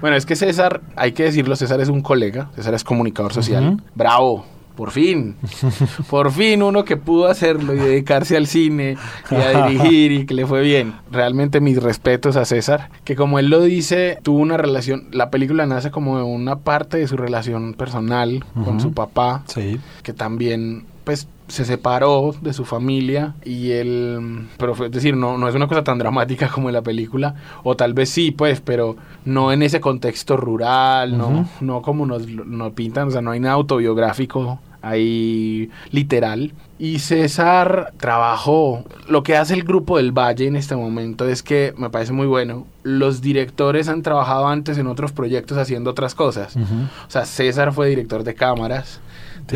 Bueno, 0.00 0.16
es 0.16 0.26
que 0.26 0.36
César, 0.36 0.80
hay 0.96 1.12
que 1.12 1.24
decirlo, 1.24 1.56
César 1.56 1.80
es 1.80 1.88
un 1.88 2.02
colega, 2.02 2.50
César 2.54 2.74
es 2.74 2.84
comunicador 2.84 3.32
social. 3.32 3.82
Bravo, 3.94 4.44
por 4.78 4.92
fin. 4.92 5.34
por 6.10 6.30
fin 6.30 6.62
uno 6.62 6.84
que 6.84 6.96
pudo 6.96 7.26
hacerlo 7.26 7.74
y 7.74 7.78
dedicarse 7.78 8.36
al 8.36 8.46
cine 8.46 8.96
y 9.28 9.34
a 9.34 9.66
dirigir 9.66 10.12
y 10.12 10.24
que 10.24 10.34
le 10.34 10.46
fue 10.46 10.62
bien. 10.62 10.94
Realmente 11.10 11.60
mis 11.60 11.82
respetos 11.82 12.36
a 12.36 12.44
César, 12.44 12.90
que 13.02 13.16
como 13.16 13.40
él 13.40 13.48
lo 13.48 13.60
dice, 13.60 14.20
tuvo 14.22 14.38
una 14.38 14.56
relación, 14.56 15.08
la 15.10 15.30
película 15.30 15.66
nace 15.66 15.90
como 15.90 16.18
de 16.18 16.22
una 16.22 16.60
parte 16.60 16.98
de 16.98 17.08
su 17.08 17.16
relación 17.16 17.74
personal 17.74 18.44
con 18.64 18.80
su 18.80 18.92
papá, 18.92 19.42
sí. 19.48 19.80
que 20.04 20.12
también 20.12 20.84
pues 21.08 21.26
se 21.46 21.64
separó 21.64 22.34
de 22.42 22.52
su 22.52 22.66
familia 22.66 23.34
y 23.42 23.70
él 23.70 24.46
pero 24.58 24.74
fue- 24.74 24.88
es 24.88 24.92
decir 24.92 25.16
no 25.16 25.38
no 25.38 25.48
es 25.48 25.54
una 25.54 25.66
cosa 25.66 25.82
tan 25.82 25.96
dramática 25.96 26.48
como 26.54 26.68
en 26.68 26.74
la 26.74 26.82
película 26.82 27.34
o 27.64 27.74
tal 27.76 27.94
vez 27.94 28.10
sí 28.10 28.30
pues 28.30 28.60
pero 28.60 28.94
no 29.24 29.50
en 29.50 29.62
ese 29.62 29.80
contexto 29.80 30.36
rural 30.36 31.16
no 31.16 31.48
no 31.62 31.80
como 31.80 32.04
nos 32.04 32.26
nos 32.28 32.72
pintan 32.74 33.08
o 33.08 33.10
sea 33.10 33.22
no 33.22 33.30
hay 33.30 33.40
nada 33.40 33.54
autobiográfico 33.54 34.60
ahí 34.82 35.70
literal. 35.90 36.52
Y 36.78 37.00
César 37.00 37.92
trabajó. 37.98 38.84
Lo 39.08 39.24
que 39.24 39.36
hace 39.36 39.54
el 39.54 39.64
grupo 39.64 39.96
del 39.96 40.12
Valle 40.12 40.46
en 40.46 40.54
este 40.54 40.76
momento 40.76 41.28
es 41.28 41.42
que 41.42 41.74
me 41.76 41.90
parece 41.90 42.12
muy 42.12 42.26
bueno 42.28 42.64
los 42.84 43.20
directores 43.20 43.88
han 43.88 44.02
trabajado 44.02 44.46
antes 44.46 44.78
en 44.78 44.86
otros 44.86 45.10
proyectos 45.10 45.58
haciendo 45.58 45.90
otras 45.90 46.14
cosas. 46.14 46.56
O 46.56 47.10
sea 47.10 47.24
César 47.24 47.72
fue 47.72 47.88
director 47.88 48.22
de 48.22 48.34
cámaras 48.36 49.00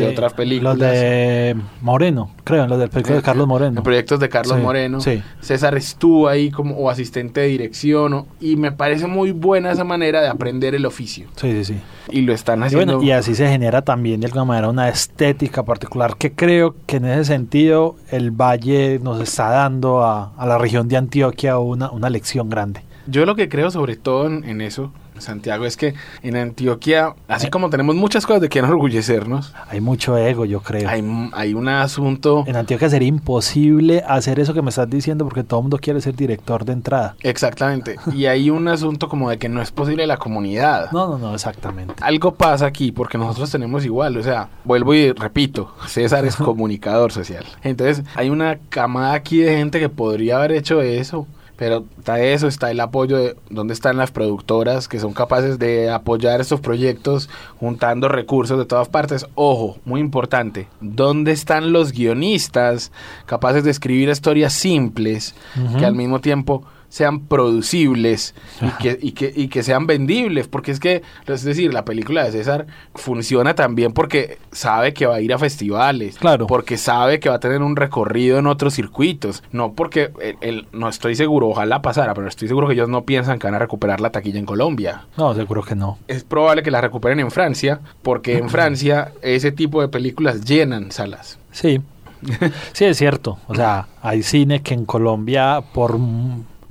de 0.01 0.07
otras 0.07 0.33
películas. 0.33 0.77
Los 0.77 0.87
de 0.89 1.55
Moreno, 1.81 2.31
creo, 2.43 2.67
los 2.67 2.79
del 2.79 2.89
película 2.89 3.17
de 3.17 3.21
Carlos 3.21 3.47
Moreno. 3.47 3.77
En 3.79 3.83
proyectos 3.83 4.19
de 4.19 4.29
Carlos 4.29 4.57
Sí, 4.57 4.63
Moreno. 4.63 4.99
sí. 5.01 5.21
César 5.41 5.75
estuvo 5.75 6.27
ahí 6.27 6.51
como 6.51 6.75
o 6.77 6.89
asistente 6.89 7.41
de 7.41 7.47
dirección 7.47 8.13
o- 8.13 8.27
y 8.39 8.55
me 8.55 8.71
parece 8.71 9.07
muy 9.07 9.31
buena 9.31 9.71
esa 9.71 9.83
manera 9.83 10.21
de 10.21 10.27
aprender 10.27 10.75
el 10.75 10.85
oficio. 10.85 11.27
Sí, 11.35 11.51
sí, 11.51 11.65
sí. 11.73 11.75
Y 12.09 12.21
lo 12.21 12.33
están 12.33 12.59
Y, 12.61 12.63
haciendo. 12.63 12.95
bueno, 12.97 13.03
y 13.07 13.11
así 13.11 13.35
se 13.35 13.47
genera 13.47 13.81
también 13.83 14.19
de 14.19 14.27
alguna 14.27 14.45
manera 14.45 14.69
una 14.69 14.89
estética 14.89 15.63
particular 15.63 16.15
que 16.17 16.31
creo 16.33 16.75
que 16.85 16.97
en 16.97 17.05
ese 17.05 17.25
sentido 17.25 17.95
el 18.11 18.31
Valle 18.31 18.99
nos 19.01 19.21
está 19.21 19.49
dando 19.49 20.03
a, 20.03 20.33
a 20.37 20.45
la 20.45 20.57
región 20.57 20.87
de 20.87 20.97
Antioquia 20.97 21.57
una, 21.59 21.91
una 21.91 22.09
lección 22.09 22.49
grande. 22.49 22.81
Yo 23.07 23.25
lo 23.25 23.35
que 23.35 23.49
creo 23.49 23.69
sobre 23.69 23.95
todo 23.97 24.27
en, 24.27 24.43
en 24.45 24.61
eso, 24.61 24.91
Santiago, 25.23 25.65
es 25.65 25.77
que 25.77 25.93
en 26.21 26.35
Antioquia, 26.35 27.13
así 27.27 27.49
como 27.49 27.69
tenemos 27.69 27.95
muchas 27.95 28.25
cosas 28.25 28.41
de 28.41 28.49
que 28.49 28.59
enorgullecernos, 28.63 29.53
Hay 29.69 29.81
mucho 29.81 30.17
ego, 30.17 30.45
yo 30.45 30.61
creo. 30.61 30.87
hay, 30.89 31.03
hay 31.33 31.53
un 31.53 31.67
asunto... 31.69 32.43
En 32.47 32.55
Antioquia 32.55 32.89
sería 32.89 33.07
imposible 33.07 34.03
hacer 34.07 34.39
eso 34.39 34.53
que 34.53 34.61
me 34.61 34.69
estás 34.69 34.89
diciendo 34.89 35.25
porque 35.25 35.43
todo 35.43 35.59
el 35.59 35.63
mundo 35.63 35.79
quiere 35.79 36.01
ser 36.01 36.15
director 36.15 36.65
de 36.65 36.73
entrada. 36.73 37.15
Exactamente. 37.21 37.95
Y 38.13 38.25
hay 38.25 38.49
un 38.49 38.67
asunto 38.67 39.09
como 39.09 39.29
de 39.29 39.37
que 39.37 39.49
no 39.49 39.61
es 39.61 39.71
posible 39.71 40.05
la 40.07 40.17
comunidad. 40.17 40.91
No, 40.91 41.07
no, 41.07 41.17
no, 41.17 41.33
exactamente. 41.33 41.95
Algo 42.01 42.35
pasa 42.35 42.65
aquí 42.65 42.91
porque 42.91 43.17
nosotros 43.17 43.51
tenemos 43.51 43.85
igual, 43.85 44.17
o 44.17 44.23
sea, 44.23 44.49
vuelvo 44.63 44.93
y 44.93 45.11
repito, 45.11 45.73
César 45.87 46.25
es 46.25 46.35
comunicador 46.53 47.11
social. 47.11 47.45
Entonces, 47.63 48.05
hay 48.15 48.29
una 48.29 48.59
camada 48.69 49.13
aquí 49.13 49.39
de 49.39 49.55
gente 49.57 49.79
que 49.79 49.89
podría 49.89 50.37
haber 50.37 50.51
hecho 50.53 50.81
eso, 50.81 51.27
pero 51.55 51.85
está 51.97 52.19
eso, 52.19 52.47
está 52.47 52.71
el 52.71 52.79
apoyo 52.79 53.17
de 53.17 53.35
dónde 53.49 53.73
están 53.73 53.97
las 53.97 54.11
productoras 54.11 54.87
que 54.87 54.99
son 54.99 55.13
capaces 55.13 55.59
de 55.59 55.89
apoyar 55.89 56.41
estos 56.41 56.59
proyectos 56.59 57.29
juntando 57.59 58.07
recursos 58.09 58.57
de 58.57 58.65
todas 58.65 58.89
partes. 58.89 59.25
Ojo, 59.35 59.77
muy 59.85 60.01
importante, 60.01 60.67
¿dónde 60.81 61.31
están 61.31 61.71
los 61.71 61.91
guionistas 61.91 62.91
capaces 63.25 63.63
de 63.63 63.71
escribir 63.71 64.09
historias 64.09 64.53
simples 64.53 65.35
que 65.77 65.85
al 65.85 65.95
mismo 65.95 66.19
tiempo 66.19 66.63
sean 66.93 67.21
producibles 67.21 68.35
y 68.61 68.69
que, 68.83 68.99
y, 69.01 69.11
que, 69.13 69.33
y 69.35 69.47
que 69.47 69.63
sean 69.63 69.87
vendibles, 69.87 70.47
porque 70.47 70.69
es 70.71 70.79
que, 70.79 71.01
es 71.25 71.43
decir, 71.43 71.73
la 71.73 71.85
película 71.85 72.23
de 72.23 72.31
César 72.31 72.67
funciona 72.93 73.55
también 73.55 73.93
porque 73.93 74.37
sabe 74.51 74.93
que 74.93 75.07
va 75.07 75.15
a 75.15 75.21
ir 75.21 75.33
a 75.33 75.39
festivales, 75.39 76.17
Claro. 76.19 76.45
porque 76.45 76.77
sabe 76.77 77.19
que 77.19 77.29
va 77.29 77.35
a 77.35 77.39
tener 77.39 77.63
un 77.63 77.75
recorrido 77.75 78.37
en 78.37 78.45
otros 78.45 78.75
circuitos, 78.75 79.41
no 79.51 79.73
porque, 79.73 80.11
él- 80.21 80.37
él- 80.41 80.67
no 80.71 80.87
estoy 80.87 81.15
seguro, 81.15 81.47
ojalá 81.47 81.81
pasara, 81.81 82.13
pero 82.13 82.27
estoy 82.27 82.47
seguro 82.47 82.67
que 82.67 82.73
ellos 82.75 82.89
no 82.89 83.05
piensan 83.05 83.39
que 83.39 83.47
van 83.47 83.55
a 83.55 83.59
recuperar 83.59 83.99
la 83.99 84.11
taquilla 84.11 84.37
en 84.37 84.45
Colombia. 84.45 85.07
No, 85.17 85.33
seguro 85.33 85.63
que 85.63 85.73
no. 85.75 85.97
Es 86.07 86.23
probable 86.23 86.61
que 86.61 86.69
la 86.69 86.81
recuperen 86.81 87.19
en 87.19 87.31
Francia, 87.31 87.79
porque 88.03 88.37
en 88.37 88.49
Francia 88.55 89.13
ese 89.23 89.51
tipo 89.51 89.81
de 89.81 89.87
películas 89.87 90.45
llenan 90.45 90.91
salas. 90.91 91.39
Sí. 91.51 91.81
Sí, 92.71 92.85
es 92.85 92.97
cierto. 92.97 93.37
O 93.47 93.55
sea, 93.55 93.87
hay 94.01 94.23
cine 94.23 94.61
que 94.61 94.73
en 94.73 94.85
Colombia, 94.85 95.61
por 95.73 95.97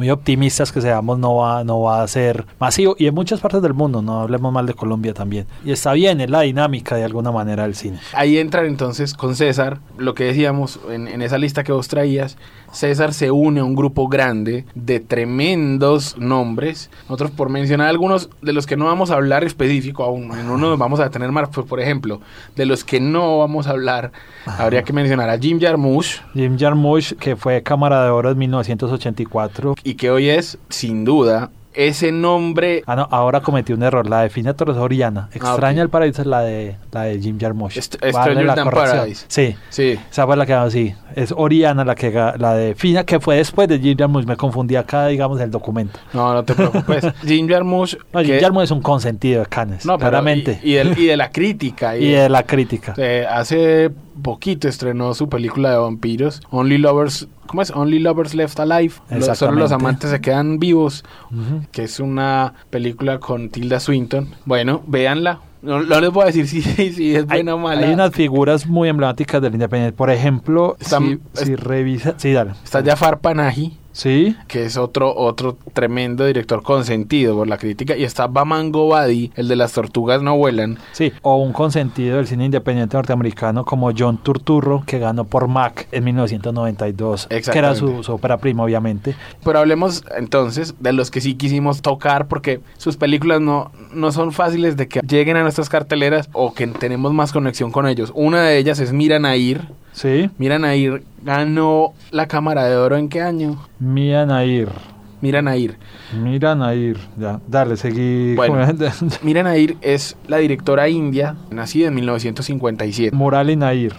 muy 0.02 0.10
optimistas 0.10 0.72
que 0.72 0.80
seamos 0.80 1.16
no 1.16 1.36
va, 1.36 1.62
no 1.62 1.82
va 1.82 2.02
a 2.02 2.08
ser 2.08 2.44
masivo 2.58 2.96
y 2.98 3.06
en 3.06 3.14
muchas 3.14 3.38
partes 3.38 3.62
del 3.62 3.72
mundo, 3.72 4.02
no 4.02 4.22
hablemos 4.22 4.52
mal 4.52 4.66
de 4.66 4.74
Colombia 4.74 5.14
también. 5.14 5.46
Y 5.64 5.70
está 5.70 5.92
bien, 5.92 6.20
es 6.20 6.28
la 6.28 6.40
dinámica 6.40 6.96
de 6.96 7.04
alguna 7.04 7.30
manera 7.30 7.62
del 7.62 7.76
cine. 7.76 8.00
Ahí 8.12 8.36
entra 8.36 8.66
entonces 8.66 9.14
con 9.14 9.36
César, 9.36 9.78
lo 9.98 10.14
que 10.14 10.24
decíamos 10.24 10.80
en, 10.90 11.06
en 11.06 11.22
esa 11.22 11.38
lista 11.38 11.62
que 11.62 11.70
vos 11.70 11.86
traías, 11.86 12.36
César 12.72 13.12
se 13.12 13.30
une 13.30 13.60
a 13.60 13.64
un 13.64 13.74
grupo 13.74 14.08
grande 14.08 14.64
de 14.74 14.98
tremendos 14.98 16.16
nombres. 16.18 16.90
Nosotros 17.02 17.30
por 17.30 17.50
mencionar 17.50 17.88
algunos 17.88 18.30
de 18.40 18.52
los 18.52 18.66
que 18.66 18.76
no 18.76 18.86
vamos 18.86 19.10
a 19.10 19.14
hablar 19.14 19.44
específico, 19.44 20.02
aún 20.02 20.36
en 20.36 20.48
uno 20.50 20.76
vamos 20.76 20.98
a 20.98 21.10
tener 21.10 21.30
más, 21.30 21.50
pues, 21.50 21.66
por 21.66 21.80
ejemplo, 21.80 22.20
de 22.56 22.66
los 22.66 22.82
que 22.82 22.98
no 22.98 23.38
vamos 23.38 23.66
a 23.66 23.70
hablar, 23.70 24.10
habría 24.46 24.82
que 24.82 24.92
mencionar 24.92 25.28
a 25.28 25.38
Jim 25.38 25.60
Jarmusch. 25.60 26.22
Jim 26.32 26.58
Jarmusch, 26.58 27.12
que 27.16 27.36
fue 27.36 27.62
Cámara 27.62 28.02
de 28.04 28.10
Oro 28.10 28.30
en 28.30 28.38
1984. 28.38 29.74
Y 29.84 29.91
que 29.94 30.10
hoy 30.10 30.28
es, 30.30 30.58
sin 30.68 31.04
duda, 31.04 31.50
ese 31.74 32.12
nombre. 32.12 32.82
Ah, 32.86 32.96
no, 32.96 33.08
ahora 33.10 33.40
cometí 33.40 33.72
un 33.72 33.82
error. 33.82 34.06
La 34.06 34.20
de 34.20 34.28
Fina 34.28 34.52
Torres 34.52 34.76
Oriana. 34.76 35.30
Extraña 35.32 35.80
ok. 35.80 35.84
el 35.84 35.88
paraíso 35.88 36.20
es 36.20 36.28
la 36.28 36.42
de, 36.42 36.76
la 36.92 37.04
de 37.04 37.18
Jim 37.18 37.38
Jarmusch. 37.40 37.78
Est- 37.78 37.96
Vale 38.12 38.44
la. 38.44 38.54
Paradise. 38.64 39.24
Sí. 39.28 39.56
Sí. 39.70 39.98
Esa 40.10 40.26
fue 40.26 40.36
la 40.36 40.44
que 40.44 40.70
sí. 40.70 40.94
Es 41.16 41.32
Oriana 41.34 41.82
la 41.86 41.94
que 41.94 42.10
la 42.10 42.52
de 42.54 42.74
Fina, 42.74 43.04
que 43.04 43.20
fue 43.20 43.36
después 43.36 43.68
de 43.68 43.78
Jim 43.78 43.96
Jarmusch. 43.98 44.26
Me 44.26 44.36
confundí 44.36 44.76
acá, 44.76 45.06
digamos, 45.06 45.40
el 45.40 45.50
documento. 45.50 45.98
No, 46.12 46.34
no 46.34 46.44
te 46.44 46.52
preocupes. 46.54 47.06
Jim 47.26 47.48
Jarmusch. 47.48 47.96
No, 48.12 48.20
Jim 48.20 48.36
Jarmusch 48.38 48.64
es 48.64 48.70
un 48.70 48.82
consentido 48.82 49.40
de 49.40 49.46
Cannes, 49.46 49.86
no, 49.86 49.96
pero 49.96 50.10
claramente. 50.10 50.60
Y, 50.62 50.72
y 50.72 50.74
del- 50.74 50.98
y 50.98 51.06
de 51.06 51.16
la 51.16 51.30
crítica. 51.32 51.96
Y, 51.96 52.10
de 52.10 52.28
la 52.28 52.42
crítica. 52.42 52.92
Eh, 52.98 53.26
hace 53.26 53.90
poquito 54.22 54.68
estrenó 54.68 55.14
su 55.14 55.28
película 55.28 55.70
de 55.70 55.76
vampiros, 55.78 56.40
Only 56.50 56.78
Lovers, 56.78 57.28
¿cómo 57.46 57.62
es? 57.62 57.70
Only 57.70 57.98
Lovers 57.98 58.34
Left 58.34 58.58
Alive. 58.60 58.94
Lo- 59.10 59.34
Solo 59.34 59.52
los 59.52 59.72
amantes 59.72 60.10
se 60.10 60.20
quedan 60.20 60.58
vivos, 60.58 61.04
que 61.72 61.84
es 61.84 62.00
una 62.00 62.54
película 62.70 63.18
con 63.18 63.48
Tilda 63.48 63.80
Swinton. 63.80 64.28
Bueno, 64.44 64.82
véanla. 64.86 65.40
No, 65.62 65.80
no 65.80 66.00
les 66.00 66.10
voy 66.10 66.24
a 66.24 66.26
decir 66.26 66.48
si, 66.48 66.60
si 66.62 67.14
es 67.14 67.22
Hay, 67.28 67.38
buena 67.38 67.54
o 67.54 67.58
mala. 67.58 67.86
hay 67.86 67.94
unas 67.94 68.12
figuras 68.12 68.66
muy 68.66 68.88
emblemáticas 68.88 69.40
del 69.40 69.54
Independiente. 69.54 69.96
Por 69.96 70.10
ejemplo, 70.10 70.76
Está- 70.80 70.98
si, 70.98 71.20
es- 71.34 71.40
si 71.40 71.54
revisa... 71.56 72.14
Sí, 72.16 72.32
dale. 72.32 72.52
Está 72.64 72.82
Jafar 72.82 73.20
Panahi, 73.20 73.78
Sí. 73.92 74.36
que 74.48 74.64
es 74.64 74.76
otro 74.76 75.14
otro 75.14 75.56
tremendo 75.72 76.24
director 76.26 76.62
consentido 76.62 77.36
por 77.36 77.48
la 77.48 77.58
crítica, 77.58 77.96
y 77.96 78.04
está 78.04 78.26
Baman 78.26 78.72
Gobadi, 78.72 79.32
el 79.36 79.48
de 79.48 79.56
las 79.56 79.72
tortugas 79.72 80.22
no 80.22 80.36
vuelan. 80.36 80.78
Sí, 80.92 81.12
o 81.22 81.36
un 81.36 81.52
consentido 81.52 82.16
del 82.16 82.26
cine 82.26 82.46
independiente 82.46 82.96
norteamericano 82.96 83.64
como 83.64 83.90
John 83.96 84.18
Turturro, 84.18 84.82
que 84.86 84.98
ganó 84.98 85.24
por 85.24 85.48
Mac 85.48 85.88
en 85.92 86.04
1992, 86.04 87.26
que 87.28 87.58
era 87.58 87.74
su, 87.74 88.02
su 88.02 88.12
ópera 88.12 88.38
prima, 88.38 88.64
obviamente. 88.64 89.14
Pero 89.44 89.58
hablemos 89.58 90.04
entonces 90.16 90.74
de 90.80 90.92
los 90.92 91.10
que 91.10 91.20
sí 91.20 91.34
quisimos 91.34 91.82
tocar 91.82 92.28
porque 92.28 92.60
sus 92.76 92.96
películas 92.96 93.40
no, 93.40 93.70
no 93.92 94.12
son 94.12 94.32
fáciles 94.32 94.76
de 94.76 94.88
que 94.88 95.00
lleguen 95.00 95.36
a 95.36 95.42
nuestras 95.42 95.68
carteleras 95.68 96.28
o 96.32 96.54
que 96.54 96.66
tenemos 96.66 97.12
más 97.12 97.32
conexión 97.32 97.70
con 97.70 97.86
ellos. 97.86 98.12
Una 98.14 98.42
de 98.42 98.58
ellas 98.58 98.78
es 98.78 98.92
Mira 98.92 99.18
Nair. 99.18 99.68
Sí, 99.92 100.30
Mira 100.38 100.58
Nair 100.58 101.04
ganó 101.22 101.92
la 102.10 102.26
Cámara 102.26 102.64
de 102.64 102.76
Oro 102.76 102.96
en 102.96 103.08
qué 103.08 103.20
año? 103.20 103.58
Mira 103.78 104.26
Nair. 104.26 104.68
Mira 105.20 105.40
Nair. 105.40 105.76
Mira 106.20 106.54
Nair. 106.54 106.98
Ya, 107.16 107.40
dale, 107.46 107.76
seguí. 107.76 108.34
Bueno. 108.34 108.66
Mira 109.22 109.42
Nair 109.44 109.76
es 109.80 110.16
la 110.26 110.38
directora 110.38 110.88
india, 110.88 111.36
nacida 111.50 111.88
en 111.88 111.94
1957. 111.94 113.14
Murali 113.14 113.54
Nair. 113.54 113.92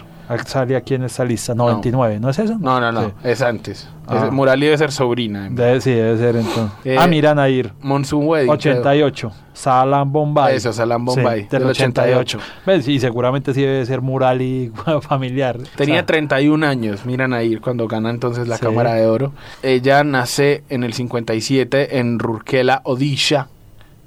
Sale 0.45 0.75
aquí 0.75 0.95
en 0.95 1.03
esta 1.03 1.23
lista, 1.25 1.53
99, 1.55 2.19
¿no, 2.19 2.29
es 2.29 2.39
eso? 2.39 2.57
No, 2.59 2.79
no, 2.79 2.91
no, 2.91 3.03
Sí. 3.05 3.11
es 3.23 3.41
antes. 3.41 3.89
Ah. 4.07 4.25
Es- 4.25 4.31
Murali 4.31 4.65
debe 4.65 4.77
ser 4.77 4.91
sobrina. 4.91 5.47
Debe, 5.49 5.79
sí, 5.81 5.91
debe 5.91 6.17
ser 6.17 6.35
entonces. 6.35 6.71
Eh, 6.83 6.97
ah, 6.99 7.07
Mira 7.07 7.33
Nair. 7.33 7.71
Monsoon 7.81 8.27
Wedding. 8.27 8.47
creo. 8.47 8.53
88. 8.55 9.31
Salam 9.53 10.11
Bombay. 10.11 10.55
Eso, 10.55 10.73
Salam 10.73 11.05
Bombay, 11.05 11.43
Sí, 11.43 11.47
del 11.49 11.61
del 11.61 11.69
88. 11.71 12.39
¿Ves? 12.65 12.87
Y 12.87 12.99
seguramente 12.99 13.53
sí 13.53 13.61
debe 13.61 13.85
ser 13.85 14.01
Murali 14.01 14.71
familiar. 15.01 15.57
Tenía 15.75 15.95
O 15.95 15.97
sea, 15.99 16.05
31 16.07 16.63
años, 16.63 17.05
miran 17.05 17.33
ahí 17.33 17.55
cuando 17.57 17.87
gana 17.87 18.09
entonces 18.09 18.47
la 18.47 18.57
Sí. 18.57 18.63
Cámara 18.65 18.95
de 18.95 19.05
Oro. 19.07 19.31
Ella 19.61 20.03
nace 20.03 20.63
en 20.69 20.83
el 20.83 20.93
57 20.93 21.99
en 21.99 22.19
Rurkela, 22.19 22.81
Odisha, 22.83 23.47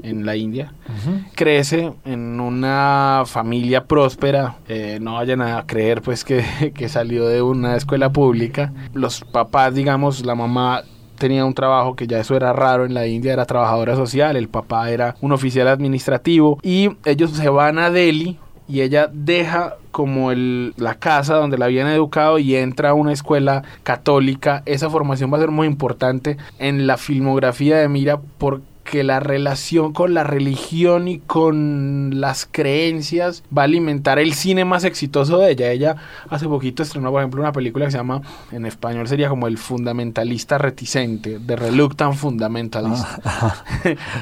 en 0.02 0.26
la 0.26 0.36
India. 0.36 0.72
ujú. 0.88 1.20
Crece 1.34 1.92
en 2.04 2.40
una 2.40 3.22
familia 3.26 3.84
próspera. 3.84 4.56
eh, 4.68 4.98
no 5.00 5.14
vayan 5.14 5.42
a 5.42 5.64
creer 5.66 6.02
pues 6.02 6.24
que, 6.24 6.44
que 6.74 6.88
salió 6.88 7.26
de 7.26 7.42
una 7.42 7.76
escuela 7.76 8.10
pública. 8.10 8.72
Los 8.94 9.20
papás, 9.22 9.74
digamos, 9.74 10.24
la 10.24 10.34
mamá 10.34 10.82
tenía 11.18 11.44
un 11.46 11.54
trabajo 11.54 11.96
que 11.96 12.06
ya 12.06 12.18
eso 12.20 12.36
era 12.36 12.52
raro 12.52 12.84
en 12.84 12.92
la 12.92 13.06
India, 13.06 13.32
era 13.32 13.46
trabajadora 13.46 13.96
social, 13.96 14.36
el 14.36 14.48
papá 14.48 14.90
era 14.90 15.16
un 15.22 15.32
oficial 15.32 15.66
administrativo 15.68 16.58
y 16.62 16.90
ellos 17.06 17.30
se 17.30 17.48
van 17.48 17.78
a 17.78 17.90
Delhi 17.90 18.38
y 18.68 18.80
ella 18.82 19.08
deja 19.10 19.76
como 19.92 20.30
el, 20.32 20.74
la 20.76 20.96
casa 20.96 21.36
donde 21.36 21.56
la 21.56 21.66
habían 21.66 21.86
educado 21.88 22.38
y 22.38 22.54
entra 22.56 22.90
a 22.90 22.94
una 22.94 23.12
escuela 23.12 23.62
católica. 23.82 24.62
Esa 24.66 24.90
formación 24.90 25.32
va 25.32 25.38
a 25.38 25.40
ser 25.40 25.50
muy 25.52 25.66
importante 25.66 26.36
en 26.58 26.86
la 26.86 26.96
filmografía 26.98 27.78
de 27.78 27.88
Mira 27.88 28.20
porque 28.38 28.64
la 28.94 29.20
relación 29.20 29.92
con 29.92 30.14
la 30.14 30.24
religión 30.24 31.08
y 31.08 31.18
con 31.18 32.20
las 32.20 32.48
creencias 32.50 33.42
va 33.56 33.62
a 33.62 33.64
alimentar 33.66 34.18
el 34.18 34.34
cine 34.34 34.64
más 34.64 34.84
exitoso 34.84 35.38
de 35.38 35.50
ella. 35.50 35.70
Ella 35.72 35.96
hace 36.30 36.46
poquito 36.46 36.82
estrenó, 36.82 37.10
por 37.10 37.20
ejemplo, 37.20 37.40
una 37.40 37.52
película 37.52 37.84
que 37.86 37.90
se 37.92 37.98
llama, 37.98 38.22
en 38.52 38.66
español 38.66 39.08
sería 39.08 39.28
como 39.28 39.46
El 39.46 39.58
fundamentalista 39.58 40.58
reticente, 40.58 41.38
The 41.44 41.56
Reluctant 41.56 42.14
Fundamentalist. 42.14 43.04
Ah, 43.24 43.62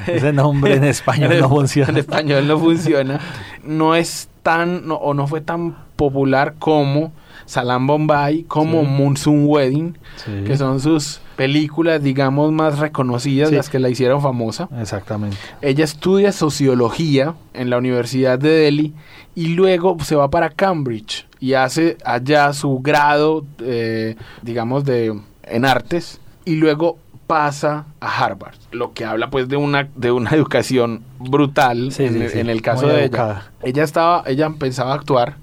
Ese 0.07 0.33
nombre 0.33 0.75
en 0.75 0.85
español 0.85 1.39
no 1.41 1.49
funciona. 1.49 1.91
En 1.91 1.97
español 1.99 2.47
no 2.49 2.59
funciona. 2.59 3.21
No 3.65 3.95
es 3.95 4.29
tan, 4.43 4.87
no- 4.87 4.97
o 4.97 5.15
no 5.15 5.27
fue 5.27 5.41
tan 5.41 5.84
popular 5.97 6.55
como 6.59 7.13
Salam 7.47 7.87
Bombay, 7.87 8.45
como 8.45 8.81
Sí. 8.83 8.87
Monsoon 8.89 9.45
Wedding, 9.47 9.99
Sí. 10.17 10.31
que 10.47 10.57
son 10.57 10.81
sus 10.81 11.21
películas, 11.37 12.03
digamos, 12.03 12.53
más 12.53 12.79
reconocidas, 12.79 13.51
Sí. 13.51 13.57
las 13.57 13.69
que 13.69 13.79
la 13.79 13.89
hicieron 13.91 14.23
famosa. 14.23 14.69
Exactamente. 14.81 15.37
Ella 15.61 15.85
estudia 15.85 16.33
sociología 16.33 17.35
en 17.53 17.69
la 17.71 17.77
Universidad 17.77 18.39
de 18.39 18.49
Delhi 18.51 18.95
y 19.35 19.49
luego 19.49 19.97
se 20.03 20.17
va 20.17 20.31
para 20.31 20.49
Cambridge 20.51 21.27
y 21.41 21.53
hace 21.55 21.99
allá 22.05 22.53
su 22.55 22.79
grado, 22.79 23.45
eh, 23.61 24.17
digamos, 24.43 24.85
de 24.85 25.19
en 25.43 25.65
artes 25.67 26.21
y 26.47 26.55
luego 26.57 26.97
pasa 27.27 27.87
a 28.01 28.25
Harvard, 28.25 28.55
lo 28.71 28.93
que 28.93 29.05
habla 29.05 29.29
pues 29.31 29.49
de 29.49 29.57
una 29.57 29.89
de 29.97 30.13
una 30.13 30.31
educación 30.35 31.03
brutal 31.19 31.91
en, 31.99 32.23
el, 32.23 32.31
sí, 32.31 32.39
en 32.39 32.49
el 32.51 32.63
caso 32.63 32.87
muy 32.87 32.95
de 32.95 33.05
educada. 33.05 33.51
ella. 33.63 33.71
Ella 33.71 33.83
estaba, 33.85 34.23
ella 34.27 34.51
pensaba 34.59 34.95
actuar, 34.95 35.37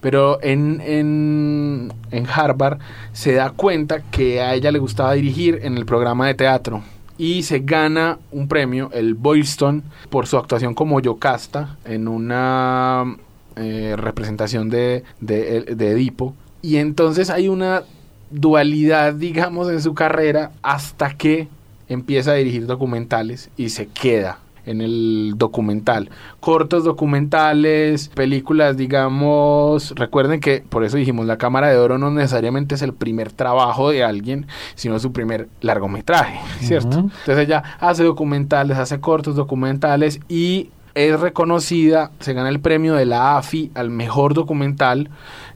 pero 0.00 0.42
en, 0.42 0.80
en, 0.80 1.92
en 2.10 2.26
Harvard 2.26 2.78
se 3.12 3.34
da 3.34 3.50
cuenta 3.50 4.02
que 4.10 4.40
a 4.40 4.54
ella 4.54 4.72
le 4.72 4.78
gustaba 4.78 5.12
dirigir 5.12 5.60
en 5.62 5.76
el 5.76 5.86
programa 5.86 6.26
de 6.26 6.34
teatro 6.34 6.82
y 7.18 7.42
se 7.42 7.58
gana 7.58 8.18
un 8.32 8.48
premio, 8.48 8.90
el 8.94 9.14
Boylston, 9.14 9.82
por 10.08 10.26
su 10.26 10.38
actuación 10.38 10.74
como 10.74 11.00
Yocasta 11.00 11.76
en 11.84 12.08
una 12.08 13.16
eh, 13.56 13.94
representación 13.98 14.70
de, 14.70 15.04
de, 15.20 15.62
de 15.76 15.90
Edipo. 15.90 16.34
Y 16.62 16.76
entonces 16.76 17.28
hay 17.28 17.48
una 17.48 17.82
dualidad, 18.30 19.12
digamos, 19.12 19.70
en 19.70 19.82
su 19.82 19.92
carrera 19.92 20.52
hasta 20.62 21.14
que 21.14 21.48
empieza 21.88 22.30
a 22.30 22.34
dirigir 22.34 22.66
documentales 22.66 23.50
y 23.56 23.68
se 23.68 23.86
queda 23.86 24.38
en 24.66 24.80
el 24.80 25.34
documental. 25.36 26.10
Cortos 26.40 26.84
documentales, 26.84 28.08
películas, 28.08 28.76
digamos, 28.76 29.92
recuerden 29.96 30.40
que, 30.40 30.62
por 30.68 30.84
eso 30.84 30.96
dijimos, 30.96 31.26
la 31.26 31.38
Cámara 31.38 31.68
de 31.68 31.76
Oro 31.76 31.98
no 31.98 32.10
necesariamente 32.10 32.74
es 32.74 32.82
el 32.82 32.94
primer 32.94 33.32
trabajo 33.32 33.90
de 33.90 34.04
alguien, 34.04 34.46
sino 34.74 34.98
su 34.98 35.12
primer 35.12 35.48
largometraje, 35.60 36.40
¿cierto? 36.60 36.98
Entonces 36.98 37.38
ella 37.38 37.62
hace 37.80 38.04
documentales, 38.04 38.78
hace 38.78 39.00
cortos 39.00 39.36
documentales 39.36 40.20
y 40.28 40.70
es 40.94 41.20
reconocida, 41.20 42.10
se 42.20 42.32
gana 42.34 42.48
el 42.48 42.60
premio 42.60 42.94
de 42.94 43.06
la 43.06 43.38
AFI 43.38 43.70
al 43.74 43.90
mejor 43.90 44.34
documental 44.34 45.08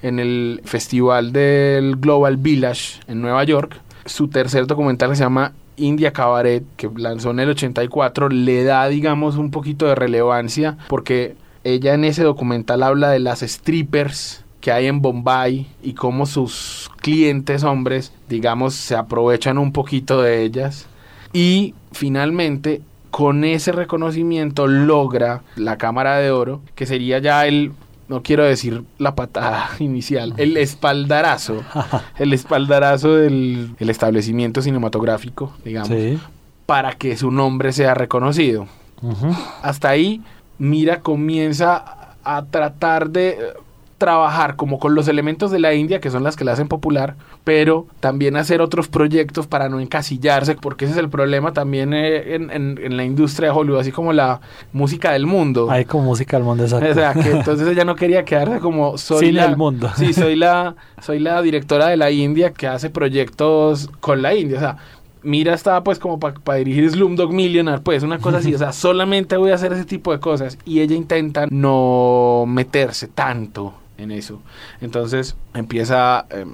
en 0.02 0.18
el 0.18 0.60
festival 0.64 1.32
del 1.32 1.96
Global 1.96 2.36
Village 2.36 3.00
en 3.08 3.20
Nueva 3.20 3.44
York. 3.44 3.80
Su 4.06 4.28
tercer 4.28 4.66
documental 4.66 5.10
que 5.10 5.16
se 5.16 5.24
llama 5.24 5.52
India 5.76 6.12
Cabaret, 6.12 6.64
que 6.76 6.90
lanzó 6.96 7.30
en 7.30 7.40
el 7.40 7.50
84, 7.50 8.28
le 8.28 8.64
da, 8.64 8.88
digamos, 8.88 9.36
un 9.36 9.50
poquito 9.50 9.86
de 9.86 9.94
relevancia 9.94 10.76
porque 10.88 11.36
ella 11.64 11.94
en 11.94 12.04
ese 12.04 12.22
documental 12.22 12.82
habla 12.82 13.10
de 13.10 13.18
las 13.18 13.40
strippers 13.40 14.44
que 14.60 14.72
hay 14.72 14.86
en 14.86 15.02
Bombay 15.02 15.66
y 15.82 15.92
cómo 15.92 16.24
sus 16.24 16.90
clientes 17.02 17.64
hombres, 17.64 18.12
digamos, 18.28 18.74
se 18.74 18.96
aprovechan 18.96 19.58
un 19.58 19.72
poquito 19.72 20.22
de 20.22 20.42
ellas. 20.42 20.86
Y 21.34 21.74
finalmente, 21.92 22.80
con 23.10 23.44
ese 23.44 23.72
reconocimiento 23.72 24.66
logra 24.66 25.42
la 25.56 25.76
Cámara 25.78 26.16
de 26.16 26.30
Oro, 26.30 26.62
que 26.74 26.86
sería 26.86 27.18
ya 27.18 27.46
el 27.46 27.72
no 28.08 28.22
quiero 28.22 28.44
decir 28.44 28.84
la 28.98 29.14
patada 29.14 29.70
inicial, 29.78 30.34
el 30.36 30.56
espaldarazo, 30.56 31.62
el 32.18 32.32
espaldarazo 32.32 33.14
del 33.14 33.74
el 33.78 33.90
establecimiento 33.90 34.62
cinematográfico, 34.62 35.52
digamos, 35.64 35.88
Sí. 35.88 36.18
para 36.66 36.92
que 36.94 37.16
su 37.16 37.30
nombre 37.30 37.72
sea 37.72 37.94
reconocido. 37.94 38.66
Hasta 39.62 39.88
ahí, 39.90 40.22
Mira 40.56 41.00
comienza 41.00 42.14
a 42.22 42.44
tratar 42.44 43.10
de 43.10 43.38
trabajar 44.04 44.56
como 44.56 44.78
con 44.78 44.94
los 44.94 45.08
elementos 45.08 45.50
de 45.50 45.58
la 45.58 45.72
India, 45.72 45.98
que 45.98 46.10
son 46.10 46.22
las 46.24 46.36
que 46.36 46.44
la 46.44 46.52
hacen 46.52 46.68
popular, 46.68 47.14
pero 47.42 47.86
también 48.00 48.36
hacer 48.36 48.60
otros 48.60 48.88
proyectos 48.88 49.46
para 49.46 49.70
no 49.70 49.80
encasillarse, 49.80 50.56
porque 50.56 50.84
ese 50.84 50.92
es 50.92 50.98
el 51.00 51.08
problema 51.08 51.52
también 51.54 51.94
eh, 51.94 52.34
en, 52.34 52.50
en- 52.50 52.78
en 52.82 52.96
la 52.98 53.04
industria 53.04 53.48
de 53.50 53.56
Hollywood, 53.58 53.80
así 53.80 53.92
como 53.92 54.12
la 54.12 54.40
música 54.74 55.12
del 55.12 55.26
mundo. 55.26 55.70
Ahí 55.70 55.86
como 55.86 56.04
música 56.04 56.36
del 56.36 56.44
mundo 56.44 56.64
exacto. 56.64 56.90
O 56.90 56.94
sea, 56.94 57.14
que 57.14 57.30
entonces 57.38 57.66
ella 57.66 57.84
no 57.86 57.94
quería 57.96 58.24
quedarse 58.26 58.60
como 58.60 58.98
soy 58.98 59.26
Cine 59.28 59.32
la, 59.40 59.46
del 59.48 59.56
mundo. 59.56 59.90
Sí, 59.96 60.12
soy 60.12 60.36
la 60.36 60.74
soy 61.00 61.18
la 61.18 61.40
directora 61.40 61.86
de 61.86 61.96
la 61.96 62.10
India 62.10 62.52
que 62.52 62.66
hace 62.66 62.90
proyectos 62.90 63.88
con 64.00 64.20
la 64.20 64.34
India, 64.34 64.58
o 64.58 64.60
sea, 64.60 64.76
Mira 65.26 65.54
estaba 65.54 65.82
pues 65.82 65.98
como 65.98 66.20
para 66.20 66.58
dirigir 66.58 66.90
Slumdog 66.90 67.32
Millionaire, 67.32 67.80
pues 67.82 68.02
una 68.02 68.18
cosa 68.18 68.36
así, 68.38 68.54
o 68.54 68.58
sea, 68.58 68.72
solamente 68.86 69.38
voy 69.38 69.52
a 69.52 69.54
hacer 69.54 69.72
ese 69.72 69.86
tipo 69.86 70.12
de 70.12 70.20
cosas 70.20 70.58
y 70.66 70.80
ella 70.80 70.94
intenta 70.94 71.46
no 71.50 72.44
meterse 72.46 73.08
tanto 73.08 73.72
en 73.98 74.10
eso. 74.10 74.40
Entonces 74.80 75.36
empieza 75.54 76.26
em, 76.30 76.52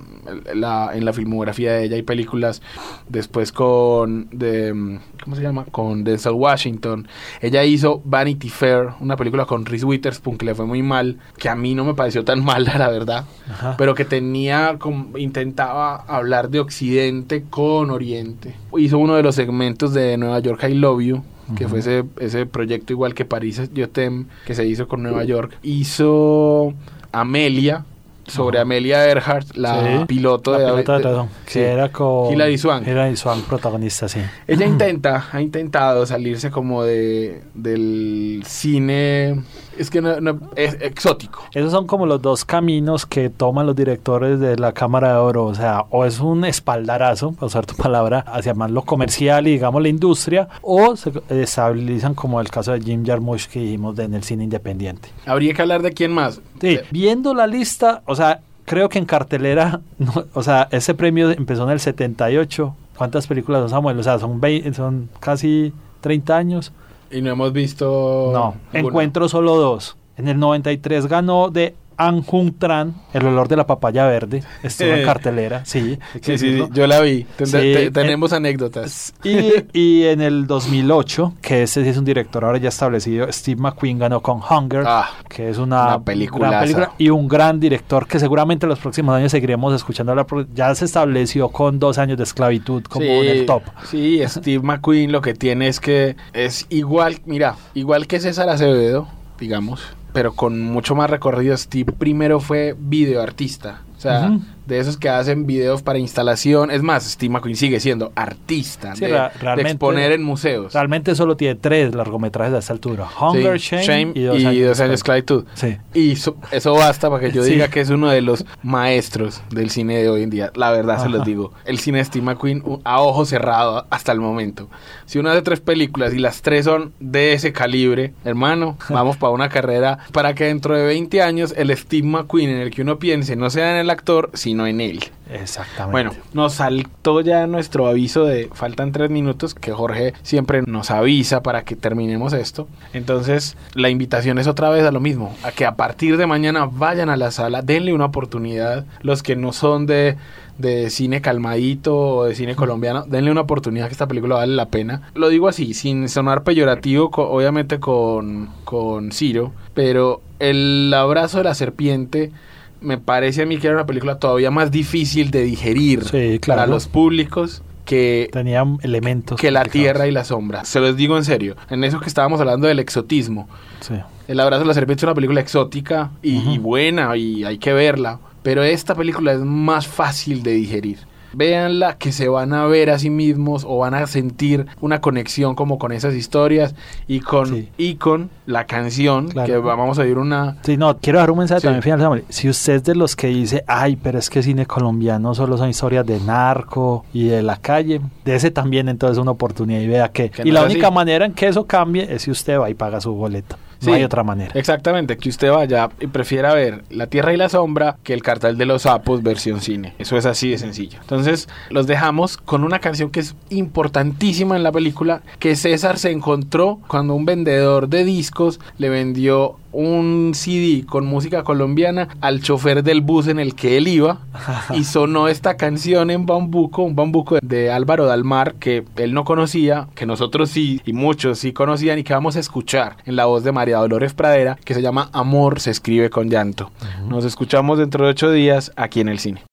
la, 0.55 0.91
en 0.95 1.05
la 1.05 1.13
filmografía 1.13 1.73
de 1.73 1.85
ella 1.85 1.97
hay 1.97 2.03
películas 2.03 2.63
después 3.09 3.53
con 3.53 4.29
de, 4.31 4.69
em, 4.69 5.01
¿cómo 5.25 5.37
se 5.37 5.43
llama? 5.43 5.65
con 5.71 6.05
Denzel 6.05 6.33
Washington. 6.33 7.09
Ella 7.41 7.65
hizo 7.65 8.03
Vanity 8.05 8.49
Fair, 8.49 8.91
una 9.01 9.17
película 9.17 9.47
con 9.47 9.65
Reese 9.65 9.87
Witherspoon 9.87 10.37
que 10.37 10.47
le 10.47 10.55
fue 10.55 10.67
muy 10.67 10.83
mal, 10.83 11.19
que 11.39 11.49
a 11.49 11.55
mí 11.55 11.75
no 11.75 11.85
me 11.85 11.95
pareció 11.95 12.25
tan 12.25 12.45
mala, 12.45 12.77
la 12.77 12.89
verdad, 12.89 13.25
Ajá. 13.49 13.75
pero 13.79 13.95
que 13.95 14.05
tenía 14.05 14.77
como 14.79 15.17
intentaba 15.19 15.97
hablar 15.97 16.51
de 16.51 16.61
Occidente 16.61 17.45
con 17.49 17.91
Oriente. 17.91 18.55
Hizo 18.77 18.99
uno 18.99 19.15
de 19.15 19.23
los 19.23 19.35
segmentos 19.35 19.95
de 19.95 20.17
Nueva 20.17 20.39
York 20.41 20.63
I 20.69 20.75
Love 20.75 21.03
You 21.03 21.23
que 21.57 21.69
fue 21.69 21.81
ese, 21.81 22.05
ese 22.21 22.47
proyecto 22.47 22.93
igual 22.93 23.15
que 23.15 23.25
París 23.25 23.61
Jotem 23.77 24.27
que 24.47 24.55
se 24.55 24.67
hizo 24.67 24.89
con 24.89 25.03
Nueva 25.03 25.25
York. 25.25 25.59
Hizo 25.63 26.75
Amelia, 27.13 27.85
sobre 28.27 28.59
Ajá. 28.59 28.63
Amelia 28.63 29.09
Earhart, 29.09 29.57
la 29.57 29.99
Sí, 30.01 30.05
piloto 30.07 30.53
la 30.53 30.59
de, 30.59 30.65
de 30.67 30.77
de- 30.77 30.83
Tazón, 30.85 31.29
sí. 31.47 31.55
que 31.55 31.67
era 31.67 31.91
con 31.91 32.33
Hilary 32.33 32.59
Swank. 32.59 32.87
Hilary 32.87 33.17
Swank, 33.17 33.45
protagonista, 33.45 34.09
sí. 34.09 34.21
Ella 34.47 34.67
intenta, 34.67 35.27
ha 35.33 35.41
intentado 35.43 36.07
salirse 36.07 36.51
como 36.51 36.85
de 36.85 37.43
del 37.55 38.43
cine, 38.47 39.43
es 39.81 39.91
que 39.91 40.01
no, 40.01 40.21
no- 40.21 40.39
es 40.57 40.75
exótico. 40.81 41.43
Esos 41.55 41.73
son 41.73 41.87
como 41.87 42.07
los 42.07 42.21
dos 42.23 42.45
caminos 42.45 43.07
que 43.07 43.31
toman 43.31 43.67
los 43.67 43.75
directores 43.77 44.39
de 44.41 44.57
la 44.57 44.73
Cámara 44.73 45.09
de 45.15 45.19
Oro. 45.19 45.47
O 45.47 45.55
sea, 45.55 45.85
o 45.91 46.05
es 46.05 46.21
un 46.21 46.45
espaldarazo, 46.45 47.33
para 47.33 47.47
usar 47.47 47.67
tu 47.67 47.75
palabra, 47.75 48.21
hacia 48.21 48.55
más 48.55 48.71
lo 48.71 48.83
comercial 48.83 49.47
y 49.49 49.53
digamos 49.53 49.83
la 49.83 49.89
industria, 49.89 50.49
o 50.63 50.95
se 50.97 51.13
estabilizan 51.29 52.15
como 52.15 52.41
el 52.41 52.49
caso 52.51 52.73
de 52.73 52.81
Jim 52.81 53.05
Jarmusch 53.05 53.47
que 53.49 53.61
dijimos 53.61 53.97
de, 53.97 54.05
en 54.05 54.15
el 54.15 54.23
cine 54.23 54.45
independiente. 54.45 55.09
Habría 55.27 55.55
que 55.55 55.63
hablar 55.63 55.83
de 55.83 55.93
quién 55.93 56.13
más. 56.13 56.41
Sí, 56.61 56.79
viendo 56.91 57.35
la 57.35 57.47
lista, 57.47 58.03
o 58.07 58.15
sea, 58.15 58.41
creo 58.67 58.89
que 58.89 58.99
en 58.99 59.07
cartelera, 59.07 59.81
no, 59.99 60.13
o 60.35 60.43
sea, 60.43 60.69
ese 60.71 60.95
premio 60.95 61.31
empezó 61.31 61.65
en 61.65 61.71
el 61.71 61.81
78. 61.81 62.75
¿Cuántas 62.97 63.27
películas 63.27 63.61
son, 63.63 63.71
Samuel? 63.71 63.99
O 63.99 64.03
sea, 64.03 64.19
son, 64.19 64.41
20 64.41 64.75
son 64.75 65.09
casi 65.21 65.73
30 66.03 66.37
años. 66.37 66.73
Y 67.11 67.23
no 67.23 67.31
hemos 67.31 67.53
visto. 67.53 68.31
No, 68.33 68.55
ninguna. 68.73 68.89
encuentro 68.89 69.29
solo 69.29 69.57
dos. 69.57 69.97
En 70.17 70.29
el 70.29 70.39
93 70.39 71.07
ganó 71.07 71.51
de 71.51 71.75
An 72.01 72.23
Jung 72.23 72.53
Tran, 72.59 72.95
El 73.13 73.27
olor 73.27 73.49
de 73.49 73.57
la 73.57 73.67
papaya 73.67 74.07
verde. 74.07 74.43
Estuvo 74.63 74.89
en 74.89 75.01
Eh. 75.01 75.05
cartelera, 75.05 75.65
sí. 75.65 75.99
Sí, 76.23 76.39
sí, 76.39 76.63
yo 76.73 76.87
la 76.87 77.01
vi. 77.01 77.25
Ten- 77.37 77.47
Sí, 77.47 77.53
te- 77.53 77.85
eh, 77.87 77.91
tenemos 77.91 78.33
anécdotas. 78.33 79.13
Y, 79.25 79.53
y 79.73 80.05
en 80.05 80.21
el 80.21 80.47
2008, 80.47 81.35
que 81.43 81.63
este 81.63 81.83
sí 81.83 81.91
es 81.91 81.97
un 81.97 82.05
director 82.05 82.45
ahora 82.45 82.59
ya 82.59 82.69
establecido, 82.71 83.31
Steve 83.33 83.61
McQueen 83.61 83.99
ganó 83.99 84.21
con 84.21 84.41
Hunger, 84.41 84.85
Ah, 84.87 85.11
que 85.29 85.51
es 85.51 85.59
una, 85.59 86.01
película 86.01 86.65
y 86.99 87.09
un 87.11 87.29
gran 87.29 87.61
director 87.61 88.07
que 88.07 88.19
seguramente 88.19 88.67
en 88.67 88.71
los 88.71 88.79
próximos 88.79 89.15
años 89.15 89.31
seguiremos 89.33 89.75
escuchando. 89.75 90.11
porque 90.27 90.51
Ya 90.55 90.75
se 90.75 90.85
estableció 90.87 91.49
con 91.51 91.79
dos 91.79 91.99
años 91.99 92.17
de 92.17 92.25
esclavitud 92.25 92.83
como 92.85 93.05
sí, 93.05 93.11
en 93.11 93.27
el 93.27 93.47
top. 93.47 93.63
Sí, 93.85 94.21
Steve 94.27 94.63
McQueen 94.63 95.13
lo 95.13 95.21
que 95.21 95.35
tiene 95.35 95.69
es 95.69 95.81
que 95.81 96.17
es 96.33 96.67
igual, 96.71 97.19
mira, 97.27 97.57
igual 97.75 98.07
que 98.07 98.19
César 98.21 98.49
Acevedo, 98.49 99.09
digamos, 99.39 99.81
pero 100.13 100.33
con 100.33 100.61
mucho 100.61 100.95
más 100.95 101.11
recorrido. 101.11 101.57
Steve 101.57 101.93
primero 101.93 102.41
fue 102.41 102.75
videoartista. 102.79 103.83
O 104.01 104.03
sea, 104.03 104.31
Ujú. 104.31 104.41
de 104.67 104.79
esos 104.79 104.97
que 104.97 105.11
hacen 105.11 105.47
videos 105.47 105.83
para 105.83 105.99
instalación. 105.99 106.71
Es 106.71 106.81
más, 106.83 107.05
Steve 107.05 107.31
McQueen 107.35 107.55
sigue 107.55 107.81
siendo 107.81 108.13
artista 108.15 108.95
Sí, 108.97 109.05
de, 109.05 109.11
de 109.11 109.63
exponer 109.63 110.13
en 110.13 110.23
museos. 110.23 110.73
Realmente 110.73 111.15
solo 111.15 111.37
tiene 111.37 111.57
tres 111.57 111.95
largometrajes 111.95 112.55
a 112.55 112.59
esta 112.61 112.73
altura. 112.73 113.07
Hunger, 113.21 113.61
Sí, 113.61 113.77
Shame, 113.77 114.13
y 114.15 114.23
Dos 114.23 114.41
y 114.41 114.47
años, 114.47 114.69
Dos 114.69 114.79
de 114.79 114.85
años. 114.85 115.45
Sí. 115.53 115.77
Y 115.93 116.17
so- 116.17 116.37
eso 116.51 116.73
basta 116.73 117.11
para 117.11 117.21
que 117.21 117.31
yo 117.31 117.45
diga 117.45 117.69
que 117.69 117.81
es 117.81 117.91
uno 117.91 118.09
de 118.09 118.23
los 118.23 118.47
maestros 118.63 119.43
del 119.51 119.69
cine 119.69 119.99
de 119.99 120.09
hoy 120.09 120.23
en 120.23 120.31
día. 120.31 120.51
La 120.55 120.71
verdad 120.71 120.95
se 120.97 121.03
Ajá. 121.09 121.11
los 121.19 121.27
digo. 121.27 121.53
El 121.67 121.79
cine 121.79 121.99
de 121.99 122.05
Steve 122.07 122.25
McQueen 122.25 122.63
a 122.85 123.03
ojo 123.03 123.27
cerrado 123.27 123.87
hasta 123.91 124.13
el 124.13 124.21
momento. 124.21 124.71
Si 125.05 125.19
uno 125.19 125.29
hace 125.29 125.43
tres 125.43 125.61
películas 125.61 126.15
y 126.15 126.19
las 126.19 126.41
tres 126.41 126.65
son 126.65 126.95
de 127.01 127.35
ese 127.35 127.53
calibre, 127.53 128.15
hermano, 128.25 128.79
vamos 128.89 129.19
para 129.19 129.33
una 129.33 129.51
carrera 129.51 129.99
para 130.13 130.35
que 130.35 130.45
dentro 130.45 130.75
de 130.75 130.85
20 130.87 131.21
años 131.21 131.53
el 131.55 131.77
Steve 131.77 132.07
McQueen 132.07 132.49
en 132.49 132.57
el 132.63 132.71
que 132.71 132.81
uno 132.81 132.99
piense 132.99 133.37
no 133.37 133.51
sea 133.51 133.73
en 133.73 133.77
el 133.79 133.90
actor, 133.91 134.31
sino 134.35 134.67
en 134.67 134.81
él. 134.81 135.01
Exactamente. 135.33 135.93
Bueno, 135.93 136.11
nos 136.33 136.55
saltó 136.55 137.21
ya 137.21 137.47
nuestro 137.47 137.87
aviso 137.87 138.25
de 138.25 138.49
faltan 138.53 138.91
tres 138.93 139.11
minutos, 139.11 139.55
que 139.55 139.71
Jorge 139.73 140.13
siempre 140.23 140.63
nos 140.63 140.91
avisa 140.91 141.43
para 141.43 141.63
que 141.63 141.77
terminemos 141.77 142.33
esto. 142.33 142.67
Entonces, 142.93 143.57
la 143.75 143.91
invitación 143.91 144.39
es 144.39 144.47
otra 144.49 144.71
vez 144.71 144.85
a 144.85 144.91
lo 144.91 144.99
mismo, 145.01 145.35
a 145.45 145.53
que 145.53 145.67
a 145.67 145.77
partir 145.77 146.17
de 146.17 146.27
mañana 146.27 146.69
vayan 146.71 147.11
a 147.11 147.17
la 147.17 147.31
sala, 147.31 147.63
denle 147.63 147.93
una 147.93 148.07
oportunidad. 148.07 148.85
Los 149.03 149.23
que 149.23 149.37
no 149.37 149.53
son 149.53 149.87
de, 149.87 150.17
de 150.59 150.91
cine 150.91 151.21
calmadito 151.21 151.97
o 151.97 152.25
de 152.25 152.35
cine 152.35 152.57
colombiano, 152.57 153.05
denle 153.07 153.31
una 153.31 153.43
oportunidad 153.43 153.87
que 153.87 153.93
esta 153.93 154.09
película 154.09 154.35
vale 154.35 154.57
la 154.57 154.67
pena. 154.67 155.03
Lo 155.15 155.29
digo 155.29 155.47
así, 155.47 155.75
sin 155.75 156.09
sonar 156.09 156.43
peyorativo, 156.43 157.13
co- 157.13 157.29
obviamente 157.31 157.79
con, 157.79 158.49
con 158.65 159.13
Ciro, 159.13 159.53
pero 159.75 160.23
el 160.41 160.93
abrazo 160.93 161.39
de 161.39 161.45
la 161.45 161.55
serpiente 161.55 162.33
me 162.81 162.99
parece 162.99 163.43
a 163.43 163.47
mí 163.47 163.59
que 163.59 163.67
era 163.67 163.77
una 163.77 163.87
película 163.87 164.19
todavía 164.19 164.51
más 164.51 164.71
difícil 164.71 165.31
de 165.31 165.43
digerir 165.43 166.05
Sí, 166.05 166.39
claro. 166.41 166.61
para 166.63 166.71
los 166.71 166.87
públicos 166.89 167.63
que, 167.85 168.29
Tenía 168.33 168.65
elementos. 168.83 169.41
que 169.41 169.51
La. 169.51 169.65
Tierra 169.65 170.07
y 170.07 170.13
la 170.13 170.25
Sombra. 170.25 170.65
Se 170.65 170.79
los 170.81 170.97
digo 170.97 171.17
en 171.17 171.25
serio. 171.25 171.57
En 171.71 171.83
eso 171.85 171.99
que 172.01 172.07
estábamos 172.09 172.41
hablando 172.41 172.67
del 172.69 172.79
exotismo. 172.79 173.49
Sí. 173.81 173.95
El 174.29 174.39
abrazo 174.39 174.61
de 174.63 174.69
la 174.69 174.75
serpiente 174.75 175.01
es 175.01 175.05
una 175.05 175.15
película 175.15 175.41
exótica 175.41 176.11
y 176.23 176.59
buena 176.59 177.17
y 177.17 177.43
hay 177.45 177.59
que 177.59 177.73
verla. 177.73 178.21
Pero 178.43 178.63
esta 178.63 178.95
película 178.95 179.33
es 179.33 179.41
más 179.41 179.87
fácil 179.89 180.43
de 180.43 180.53
digerir. 180.53 180.99
Véanla 181.33 181.97
que 181.97 182.13
se 182.13 182.29
van 182.29 182.53
a 182.53 182.67
ver 182.67 182.91
a 182.91 182.99
sí 182.99 183.11
mismos 183.11 183.65
o 183.69 183.79
van 183.79 183.95
a 183.95 184.07
sentir 184.07 184.67
una 184.81 185.01
conexión 185.01 185.55
como 185.55 185.79
con 185.79 185.93
esas 185.93 186.15
historias 186.15 186.75
y 187.07 187.21
con, 187.21 187.47
Sí. 187.47 187.69
y 187.79 187.95
con 187.97 188.31
la 188.47 188.67
canción 188.67 189.29
Claro. 189.29 189.47
que 189.53 189.59
vamos 189.59 189.99
a 189.99 190.03
oír 190.03 190.19
una... 190.19 190.57
Sí, 190.63 190.77
no, 190.77 190.99
quiero 190.99 191.19
dar 191.19 191.31
un 191.31 191.39
mensaje 191.39 191.61
Sí. 191.61 191.67
también 191.67 191.83
final, 191.83 192.01
Samuel. 192.01 192.25
Si 192.29 192.49
usted 192.49 192.75
es 192.75 192.85
de 192.85 192.95
los 192.95 193.17
que 193.17 193.29
dice, 193.29 193.65
ay, 193.67 193.97
pero 193.97 194.19
es 194.19 194.29
que 194.31 194.43
cine 194.43 194.67
colombiano 194.67 195.35
solo 195.35 195.57
son 195.57 195.69
historias 195.69 196.05
de 196.07 196.19
narco 196.21 197.05
y 197.13 197.25
de 197.29 197.43
la 197.43 197.57
calle, 197.57 198.01
de 198.25 198.35
ese 198.35 198.51
también 198.51 198.89
entonces 198.89 199.19
una 199.19 199.31
oportunidad 199.31 199.81
y 199.81 199.87
vea 199.87 200.09
que... 200.09 200.31
Que 200.31 200.43
y 200.43 200.47
no 200.47 200.55
la 200.55 200.65
única 200.65 200.89
así. 200.89 200.95
manera 200.95 201.27
en 201.27 201.33
que 201.33 201.49
eso 201.49 201.65
cambie 201.67 202.13
es 202.13 202.23
si 202.23 202.31
usted 202.31 202.59
va 202.59 202.69
y 202.71 202.75
paga 202.75 203.01
su 203.01 203.13
boleto. 203.15 203.57
No 203.83 203.95
hay 203.95 204.05
otra 204.05 204.23
manera. 204.23 204.53
Exactamente, 204.55 205.17
que 205.17 205.29
usted 205.29 205.51
vaya 205.51 205.89
y 206.01 206.07
prefiera 206.07 206.55
ver 206.55 206.85
La 206.91 207.07
Tierra 207.07 207.33
y 207.33 207.37
la 207.37 207.49
Sombra 207.49 207.97
que 208.03 208.13
el 208.13 208.23
cartel 208.23 208.59
de 208.59 208.67
los 208.67 208.83
sapos 208.83 209.23
versión 209.23 209.61
cine. 209.61 209.95
Eso 209.99 210.17
es 210.17 210.27
así 210.27 210.51
de 210.51 210.59
sencillo. 210.59 210.99
Entonces, 211.01 211.49
los 211.71 211.87
dejamos 211.87 212.37
con 212.37 212.65
una 212.65 212.79
canción 212.79 213.11
que 213.11 213.21
es 213.21 213.35
importantísima 213.49 214.57
en 214.57 214.63
la 214.63 214.73
película, 214.73 215.23
que 215.39 215.57
César 215.57 215.99
se 215.99 216.11
encontró 216.11 216.81
cuando 216.89 217.15
un 217.15 217.25
vendedor 217.25 217.89
de 217.89 218.05
discos 218.05 218.61
le 218.79 218.89
vendió 218.89 219.60
un 219.73 220.33
CD 220.35 220.85
con 220.87 221.07
música 221.07 221.43
colombiana 221.43 222.09
al 222.21 222.41
chofer 222.43 222.83
del 222.83 223.01
bus 223.01 223.29
en 223.29 223.39
el 223.39 223.55
que 223.55 223.77
él 223.77 223.89
iba 223.89 224.21
y 224.75 224.85
sonó 224.85 225.29
esta 225.29 225.57
canción 225.57 226.11
en 226.11 226.27
bambuco, 226.27 226.83
un 226.83 226.97
bambuco 226.97 227.39
de 227.43 227.71
Álvaro 227.71 228.07
Dalmar 228.07 228.55
que 228.55 228.85
él 228.97 229.15
no 229.15 229.25
conocía, 229.25 229.89
que 229.95 230.07
nosotros 230.07 230.51
sí 230.51 230.81
y 230.85 230.93
muchos 230.93 231.39
sí 231.39 231.53
conocían 231.53 231.99
y 231.99 232.05
que 232.05 232.13
vamos 232.13 232.37
a 232.37 232.41
escuchar 232.41 232.97
en 233.05 233.17
la 233.17 233.27
voz 233.27 233.45
de 233.45 233.53
María 233.53 233.79
Dolores 233.79 234.15
Pradera 234.15 234.59
que 234.65 234.75
se 234.75 234.83
llama 234.83 235.11
Amor 235.13 235.61
se 235.61 235.71
escribe 235.71 236.11
con 236.11 236.31
llanto. 236.31 236.71
Nos 237.09 237.25
escuchamos 237.25 237.79
dentro 237.79 238.05
de 238.05 238.11
ocho 238.11 238.31
días 238.31 238.73
aquí 238.77 239.01
en 239.01 239.09
el 239.09 239.19
cine. 239.19 239.50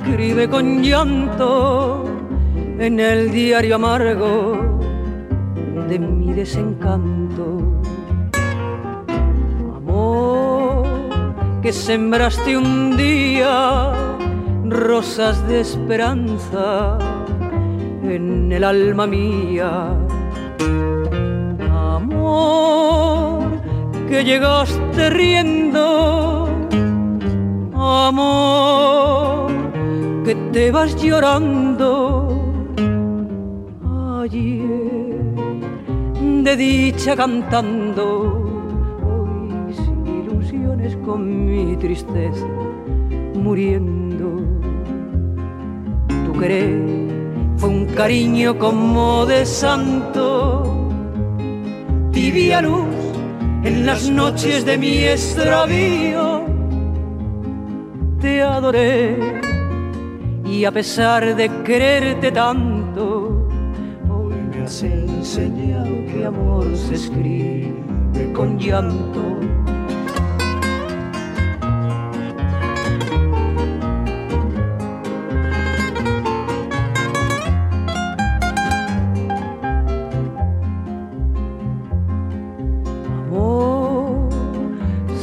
Escribe 0.00 0.48
con 0.48 0.82
llanto 0.82 2.04
en 2.78 2.98
el 3.00 3.30
diario 3.30 3.74
amargo 3.74 4.78
de 5.88 5.98
mi 5.98 6.32
desencanto. 6.32 7.60
Amor 9.76 10.86
que 11.60 11.72
sembraste 11.72 12.56
un 12.56 12.96
día 12.96 13.92
rosas 14.64 15.46
de 15.46 15.60
esperanza 15.60 16.98
en 18.02 18.50
el 18.52 18.64
alma 18.64 19.06
mía. 19.06 19.94
Amor 21.94 23.42
que 24.08 24.24
llegaste 24.24 25.10
riendo. 25.10 26.48
Amor 27.74 29.49
que 30.24 30.34
te 30.52 30.70
vas 30.70 30.94
llorando. 30.96 32.28
Ayer 34.22 35.20
de 36.44 36.56
dicha 36.56 37.16
cantando. 37.16 38.06
Hoy 39.04 39.74
sin 39.74 40.06
ilusiones 40.06 40.96
con 41.04 41.46
mi 41.46 41.76
tristeza 41.76 42.46
muriendo. 43.34 44.28
Tu 46.24 46.32
querer 46.38 47.10
fue 47.56 47.68
un 47.68 47.86
cariño 47.86 48.58
como 48.58 49.26
de 49.26 49.44
santo, 49.44 50.90
tibia 52.12 52.62
luz 52.62 52.86
en 53.64 53.86
las 53.86 54.08
noches 54.08 54.64
de 54.64 54.78
mi 54.78 55.04
extravío. 55.04 56.44
Te 58.20 58.42
adoré 58.42 59.49
y 60.50 60.64
a 60.64 60.72
pesar 60.72 61.36
de 61.36 61.48
quererte 61.62 62.32
tanto, 62.32 63.48
hoy 64.10 64.34
me 64.50 64.64
has 64.64 64.82
enseñado 64.82 65.86
que 66.12 66.24
amor 66.26 66.66
se 66.76 66.94
escribe 66.96 68.32
con 68.34 68.58
llanto. 68.58 69.20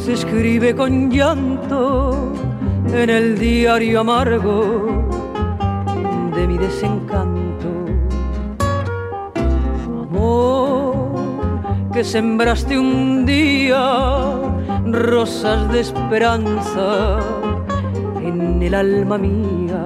se 0.05 0.13
escribe 0.13 0.73
con 0.73 1.11
llanto 1.11 2.31
en 2.93 3.09
el 3.09 3.37
diario 3.37 3.99
amargo 3.99 5.16
de 6.37 6.47
mi 6.47 6.57
desencanto. 6.59 7.69
Amor 10.03 10.93
que 11.91 12.03
sembraste 12.03 12.77
un 12.77 13.25
día 13.25 13.83
rosas 14.85 15.59
de 15.71 15.79
esperanza 15.79 17.17
en 18.21 18.61
el 18.61 18.75
alma 18.75 19.17
mía. 19.17 19.83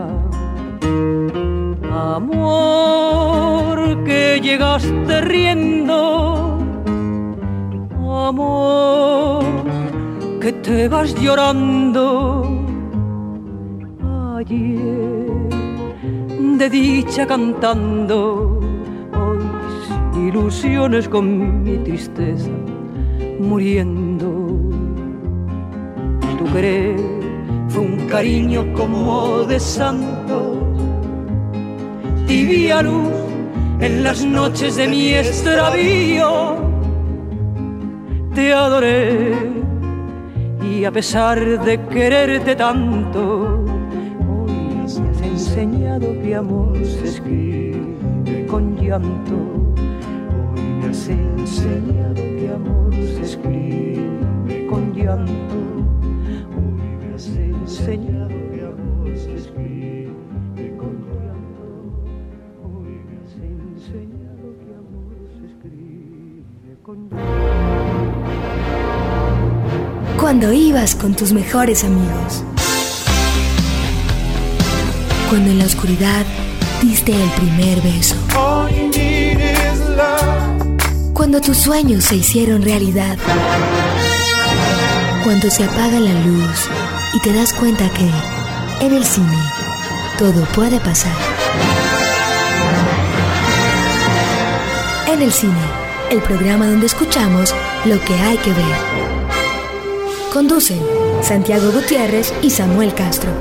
Amor 2.18 3.78
que 4.04 4.42
llegaste 4.42 5.22
riendo. 5.22 6.58
Amor 8.30 9.44
que 10.42 10.52
te 10.52 10.90
vas 10.90 11.16
llorando. 11.16 12.44
Ayer 14.36 15.21
de 16.62 16.70
dicha 16.70 17.26
cantando, 17.26 18.60
hoy 19.16 20.28
ilusiones 20.28 21.10
con 21.10 21.64
mi 21.64 21.78
tristeza 21.80 22.52
muriendo. 23.40 24.30
Tu 26.38 26.46
querer 26.54 26.98
fue 27.68 27.82
un 27.82 27.98
cariño 28.08 28.74
como 28.74 29.44
de 29.46 29.60
santo, 29.60 30.76
tibia 32.28 32.84
luz 32.84 33.12
en 33.80 34.04
las 34.04 34.24
noches 34.24 34.76
de 34.76 34.88
mi 34.88 35.16
extravío. 35.16 36.58
Te 38.36 38.54
adoré 38.54 39.36
y 40.62 40.86
a 40.86 40.92
pesar 40.92 41.40
de 41.66 41.82
quererte 41.88 42.56
tanto, 42.56 43.61
enseñado 45.92 46.22
que 46.22 46.36
amor 46.36 46.78
se 46.86 47.06
escribe 47.06 48.46
con 48.48 48.78
llanto. 48.78 49.36
Hoy 50.54 50.62
me 50.80 50.90
has 50.90 51.08
enseñado 51.10 52.16
que 52.16 52.50
amor 52.54 52.94
se 52.94 53.22
escribe 53.22 54.68
con 54.70 54.94
llanto. 54.94 55.58
Hoy 56.56 56.98
me 57.00 57.16
has 57.16 57.28
enseñado 57.28 58.30
que 58.30 58.62
amor 58.62 59.18
se 59.18 59.36
escribe 59.36 60.78
con 60.78 60.94
llanto. 61.10 61.66
Hoy 62.64 62.92
me 63.08 63.18
has 63.20 63.36
enseñado 63.36 64.46
que 64.60 64.72
amor 64.74 65.14
se 65.38 65.46
escribe 65.48 66.78
con 66.84 67.10
llanto 67.10 67.32
cuando 70.18 70.54
ibas 70.54 70.96
con 70.96 71.14
tus 71.16 71.34
mejores 71.34 71.84
amigos. 71.84 72.46
Cuando 75.32 75.50
en 75.50 75.60
la 75.60 75.66
oscuridad 75.66 76.26
diste 76.82 77.14
el 77.14 77.30
primer 77.30 77.80
beso. 77.80 78.18
Cuando 81.14 81.40
tus 81.40 81.56
sueños 81.56 82.04
se 82.04 82.18
hicieron 82.18 82.62
realidad. 82.62 83.18
Cuando 85.24 85.50
se 85.50 85.64
apaga 85.64 86.02
la 86.02 86.12
luz 86.26 86.68
y 87.14 87.22
te 87.22 87.32
das 87.32 87.54
cuenta 87.54 87.90
que 87.92 88.10
en 88.86 88.94
el 88.94 89.06
cine 89.06 89.38
todo 90.18 90.44
puede 90.54 90.82
pasar. 90.82 91.16
En 95.08 95.22
el 95.22 95.32
cine, 95.32 95.64
el 96.10 96.20
programa 96.20 96.68
donde 96.68 96.88
escuchamos 96.88 97.56
lo 97.86 98.04
que 98.04 98.16
hay 98.16 98.36
que 98.40 98.52
ver. 98.52 98.76
Conducen 100.34 100.82
Santiago 101.24 101.72
Gutiérrez 101.72 102.34
y 102.42 102.50
Samuel 102.50 102.94
Castro. 102.94 103.32